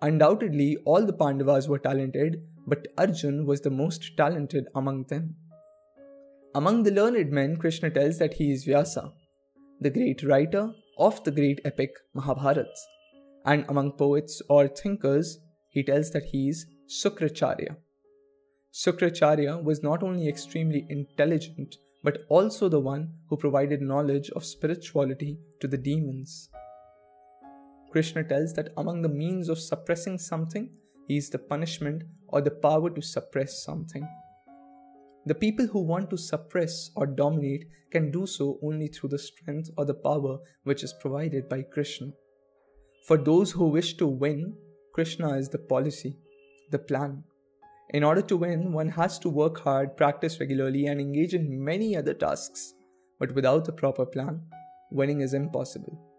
Undoubtedly, 0.00 0.78
all 0.86 1.04
the 1.04 1.12
Pandavas 1.12 1.68
were 1.68 1.78
talented, 1.78 2.42
but 2.66 2.88
Arjun 2.96 3.44
was 3.44 3.60
the 3.60 3.68
most 3.68 4.16
talented 4.16 4.68
among 4.74 5.04
them. 5.04 5.36
Among 6.54 6.84
the 6.84 6.90
learned 6.90 7.30
men, 7.30 7.58
Krishna 7.58 7.90
tells 7.90 8.16
that 8.16 8.32
he 8.32 8.50
is 8.50 8.64
Vyasa, 8.64 9.12
the 9.80 9.90
great 9.90 10.22
writer 10.22 10.72
of 10.96 11.22
the 11.24 11.30
great 11.30 11.60
epic 11.66 11.90
Mahabharata. 12.14 12.64
And 13.44 13.66
among 13.68 13.92
poets 13.92 14.40
or 14.48 14.68
thinkers, 14.68 15.38
he 15.68 15.82
tells 15.82 16.12
that 16.12 16.24
he 16.24 16.48
is 16.48 16.64
Sukracharya. 16.88 17.76
Sukracharya 18.72 19.62
was 19.62 19.82
not 19.82 20.02
only 20.02 20.28
extremely 20.28 20.86
intelligent, 20.88 21.76
but 22.02 22.24
also 22.30 22.70
the 22.70 22.80
one 22.80 23.12
who 23.28 23.36
provided 23.36 23.82
knowledge 23.82 24.30
of 24.30 24.46
spirituality 24.46 25.38
to 25.60 25.68
the 25.68 25.76
demons. 25.76 26.48
Krishna 27.92 28.24
tells 28.24 28.54
that 28.54 28.72
among 28.78 29.02
the 29.02 29.08
means 29.08 29.50
of 29.50 29.58
suppressing 29.58 30.18
something, 30.18 30.70
is 31.08 31.28
the 31.28 31.38
punishment 31.38 32.04
or 32.28 32.40
the 32.40 32.50
power 32.50 32.88
to 32.88 33.02
suppress 33.02 33.62
something. 33.62 34.08
The 35.26 35.34
people 35.34 35.66
who 35.66 35.80
want 35.80 36.08
to 36.10 36.16
suppress 36.16 36.90
or 36.96 37.06
dominate 37.06 37.66
can 37.90 38.10
do 38.10 38.26
so 38.26 38.58
only 38.62 38.88
through 38.88 39.10
the 39.10 39.18
strength 39.18 39.70
or 39.76 39.84
the 39.84 39.94
power 39.94 40.38
which 40.64 40.82
is 40.82 40.94
provided 41.00 41.48
by 41.48 41.62
Krishna. 41.62 42.08
For 43.06 43.18
those 43.18 43.50
who 43.50 43.68
wish 43.68 43.96
to 43.98 44.06
win, 44.06 44.56
Krishna 44.94 45.36
is 45.36 45.48
the 45.48 45.58
policy, 45.58 46.16
the 46.70 46.78
plan. 46.78 47.22
In 47.90 48.04
order 48.04 48.22
to 48.22 48.36
win, 48.36 48.72
one 48.72 48.88
has 48.88 49.18
to 49.18 49.28
work 49.28 49.60
hard, 49.60 49.96
practice 49.96 50.40
regularly, 50.40 50.86
and 50.86 51.00
engage 51.00 51.34
in 51.34 51.62
many 51.62 51.96
other 51.96 52.14
tasks. 52.14 52.74
But 53.18 53.34
without 53.34 53.68
a 53.68 53.72
proper 53.72 54.06
plan, 54.06 54.40
winning 54.90 55.20
is 55.20 55.34
impossible. 55.34 56.11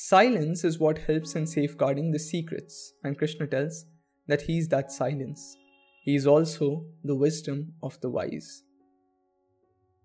Silence 0.00 0.62
is 0.62 0.78
what 0.78 0.96
helps 0.96 1.34
in 1.34 1.44
safeguarding 1.44 2.12
the 2.12 2.20
secrets, 2.20 2.92
and 3.02 3.18
Krishna 3.18 3.48
tells 3.48 3.84
that 4.28 4.42
he 4.42 4.58
is 4.58 4.68
that 4.68 4.92
silence. 4.92 5.56
He 6.04 6.14
is 6.14 6.24
also 6.24 6.86
the 7.02 7.16
wisdom 7.16 7.72
of 7.82 8.00
the 8.00 8.08
wise. 8.08 8.62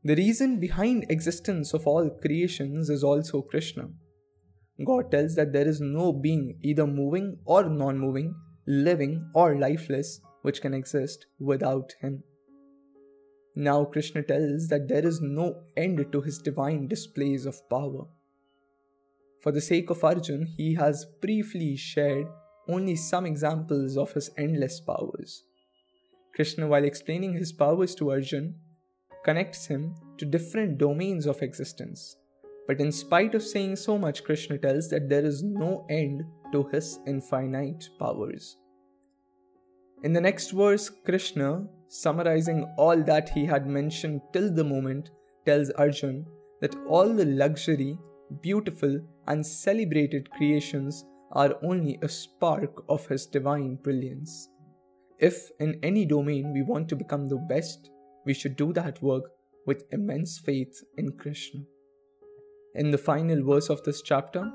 The 0.03 0.15
reason 0.15 0.59
behind 0.59 1.05
existence 1.09 1.75
of 1.75 1.85
all 1.85 2.09
creations 2.09 2.89
is 2.89 3.03
also 3.03 3.43
Krishna. 3.43 3.89
God 4.83 5.11
tells 5.11 5.35
that 5.35 5.53
there 5.53 5.67
is 5.67 5.79
no 5.79 6.11
being 6.11 6.57
either 6.63 6.87
moving 6.87 7.37
or 7.45 7.69
non-moving, 7.69 8.33
living 8.65 9.29
or 9.35 9.59
lifeless 9.59 10.19
which 10.41 10.59
can 10.59 10.73
exist 10.73 11.27
without 11.39 11.93
him. 12.01 12.23
Now 13.55 13.85
Krishna 13.85 14.23
tells 14.23 14.69
that 14.69 14.87
there 14.87 15.05
is 15.05 15.21
no 15.21 15.65
end 15.77 16.03
to 16.11 16.21
his 16.21 16.39
divine 16.39 16.87
displays 16.87 17.45
of 17.45 17.69
power. 17.69 18.07
For 19.43 19.51
the 19.51 19.59
sake 19.59 19.89
of 19.89 20.05
Arjun, 20.05 20.47
he 20.55 20.73
has 20.75 21.05
briefly 21.21 21.75
shared 21.75 22.27
only 22.69 22.95
some 22.95 23.25
examples 23.25 23.97
of 23.97 24.13
his 24.13 24.31
endless 24.37 24.79
powers. 24.79 25.43
Krishna, 26.33 26.65
while 26.65 26.85
explaining 26.85 27.33
his 27.33 27.51
powers 27.51 27.93
to 27.95 28.11
Arjun, 28.11 28.55
connects 29.25 29.65
him 29.65 29.95
to 30.17 30.25
different 30.25 30.77
domains 30.77 31.25
of 31.25 31.41
existence. 31.41 32.15
But 32.67 32.79
in 32.79 32.93
spite 32.93 33.35
of 33.35 33.43
saying 33.43 33.75
so 33.75 33.97
much, 33.97 34.23
Krishna 34.23 34.57
tells 34.57 34.89
that 34.91 35.09
there 35.09 35.25
is 35.25 35.43
no 35.43 35.85
end 35.89 36.23
to 36.53 36.63
his 36.71 36.99
infinite 37.05 37.89
powers. 37.99 38.55
In 40.03 40.13
the 40.13 40.21
next 40.21 40.51
verse, 40.51 40.89
Krishna, 40.89 41.67
summarizing 41.89 42.63
all 42.77 43.03
that 43.03 43.27
he 43.27 43.45
had 43.45 43.67
mentioned 43.67 44.21
till 44.31 44.53
the 44.53 44.63
moment, 44.63 45.09
tells 45.45 45.69
Arjun 45.71 46.25
that 46.61 46.75
all 46.87 47.13
the 47.13 47.25
luxury, 47.25 47.97
beautiful, 48.41 48.99
and 49.27 49.45
celebrated 49.45 50.29
creations 50.31 51.05
are 51.31 51.55
only 51.63 51.97
a 52.01 52.09
spark 52.09 52.83
of 52.89 53.05
his 53.07 53.25
divine 53.25 53.75
brilliance. 53.75 54.49
If 55.19 55.51
in 55.59 55.79
any 55.83 56.05
domain 56.05 56.53
we 56.53 56.63
want 56.63 56.89
to 56.89 56.95
become 56.95 57.27
the 57.27 57.37
best, 57.37 57.89
we 58.25 58.33
should 58.33 58.55
do 58.55 58.73
that 58.73 59.01
work 59.01 59.31
with 59.65 59.85
immense 59.91 60.39
faith 60.39 60.83
in 60.97 61.11
Krishna. 61.17 61.61
In 62.75 62.91
the 62.91 62.97
final 62.97 63.43
verse 63.43 63.69
of 63.69 63.83
this 63.83 64.01
chapter, 64.01 64.51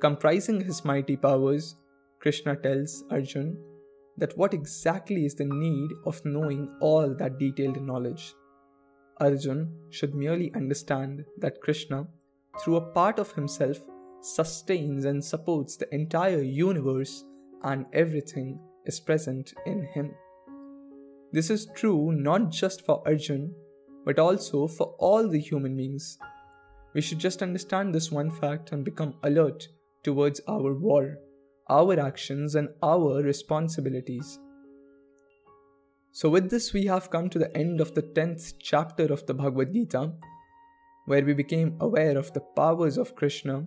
comprising 0.00 0.60
his 0.60 0.84
mighty 0.84 1.16
powers, 1.16 1.76
Krishna 2.20 2.56
tells 2.56 3.04
Arjun 3.10 3.56
that 4.16 4.36
what 4.38 4.54
exactly 4.54 5.26
is 5.26 5.34
the 5.34 5.44
need 5.44 5.90
of 6.06 6.24
knowing 6.24 6.74
all 6.80 7.14
that 7.14 7.38
detailed 7.38 7.80
knowledge. 7.82 8.34
Arjun 9.20 9.72
should 9.90 10.14
merely 10.14 10.52
understand 10.54 11.24
that 11.38 11.60
Krishna, 11.60 12.06
through 12.60 12.76
a 12.76 12.92
part 12.92 13.18
of 13.18 13.32
himself, 13.32 13.78
sustains 14.20 15.04
and 15.04 15.24
supports 15.24 15.76
the 15.76 15.92
entire 15.94 16.42
universe 16.42 17.24
and 17.62 17.86
everything 17.92 18.58
is 18.84 19.00
present 19.00 19.52
in 19.66 19.86
him. 19.94 20.12
This 21.32 21.50
is 21.50 21.68
true 21.74 22.12
not 22.12 22.50
just 22.50 22.84
for 22.84 23.02
Arjun, 23.06 23.54
but 24.04 24.18
also 24.18 24.66
for 24.68 24.94
all 24.98 25.28
the 25.28 25.40
human 25.40 25.76
beings. 25.76 26.18
We 26.94 27.00
should 27.00 27.18
just 27.18 27.42
understand 27.42 27.94
this 27.94 28.10
one 28.10 28.30
fact 28.30 28.72
and 28.72 28.84
become 28.84 29.14
alert 29.22 29.68
towards 30.02 30.40
our 30.48 30.72
war, 30.72 31.18
our 31.68 31.98
actions, 31.98 32.54
and 32.54 32.68
our 32.82 33.22
responsibilities. 33.22 34.38
So, 36.12 36.30
with 36.30 36.48
this, 36.48 36.72
we 36.72 36.86
have 36.86 37.10
come 37.10 37.28
to 37.28 37.38
the 37.38 37.54
end 37.54 37.80
of 37.80 37.94
the 37.94 38.02
10th 38.02 38.54
chapter 38.58 39.12
of 39.12 39.26
the 39.26 39.34
Bhagavad 39.34 39.74
Gita, 39.74 40.12
where 41.06 41.24
we 41.24 41.32
became 41.34 41.76
aware 41.80 42.16
of 42.18 42.32
the 42.34 42.40
powers 42.54 42.98
of 42.98 43.16
Krishna 43.16 43.66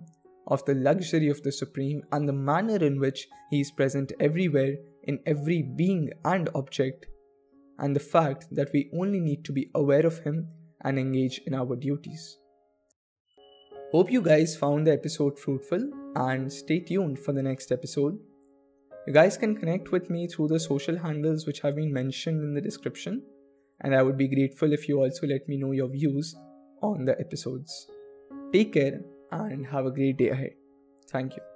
of 0.50 0.64
the 0.64 0.74
luxury 0.74 1.28
of 1.28 1.42
the 1.42 1.52
Supreme 1.52 2.02
and 2.12 2.28
the 2.28 2.32
manner 2.32 2.76
in 2.76 2.98
which 2.98 3.28
He 3.50 3.60
is 3.60 3.70
present 3.70 4.12
everywhere 4.20 4.76
in 5.04 5.20
every 5.26 5.62
being 5.62 6.10
and 6.24 6.48
object, 6.54 7.06
and 7.78 7.94
the 7.94 8.00
fact 8.00 8.46
that 8.50 8.70
we 8.72 8.90
only 8.92 9.20
need 9.20 9.44
to 9.44 9.52
be 9.52 9.70
aware 9.74 10.04
of 10.06 10.18
Him 10.18 10.48
and 10.82 10.98
engage 10.98 11.40
in 11.46 11.54
our 11.54 11.76
duties. 11.76 12.38
Hope 13.92 14.10
you 14.10 14.22
guys 14.22 14.56
found 14.56 14.86
the 14.86 14.92
episode 14.92 15.38
fruitful 15.38 15.90
and 16.16 16.52
stay 16.52 16.80
tuned 16.80 17.18
for 17.18 17.32
the 17.32 17.42
next 17.42 17.72
episode. 17.72 18.18
You 19.06 19.12
guys 19.12 19.36
can 19.36 19.56
connect 19.56 19.90
with 19.90 20.10
me 20.10 20.28
through 20.28 20.48
the 20.48 20.60
social 20.60 20.98
handles 20.98 21.46
which 21.46 21.60
have 21.60 21.76
been 21.76 21.92
mentioned 21.92 22.42
in 22.42 22.54
the 22.54 22.60
description, 22.60 23.22
and 23.80 23.94
I 23.94 24.02
would 24.02 24.18
be 24.18 24.28
grateful 24.28 24.72
if 24.72 24.88
you 24.88 25.00
also 25.00 25.26
let 25.26 25.48
me 25.48 25.56
know 25.56 25.72
your 25.72 25.88
views 25.88 26.34
on 26.82 27.04
the 27.04 27.18
episodes. 27.20 27.90
Take 28.52 28.72
care 28.74 29.00
and 29.32 29.66
have 29.66 29.86
a 29.86 29.90
great 29.90 30.16
day 30.16 30.30
ahead. 30.30 30.54
Thank 31.10 31.36
you. 31.36 31.49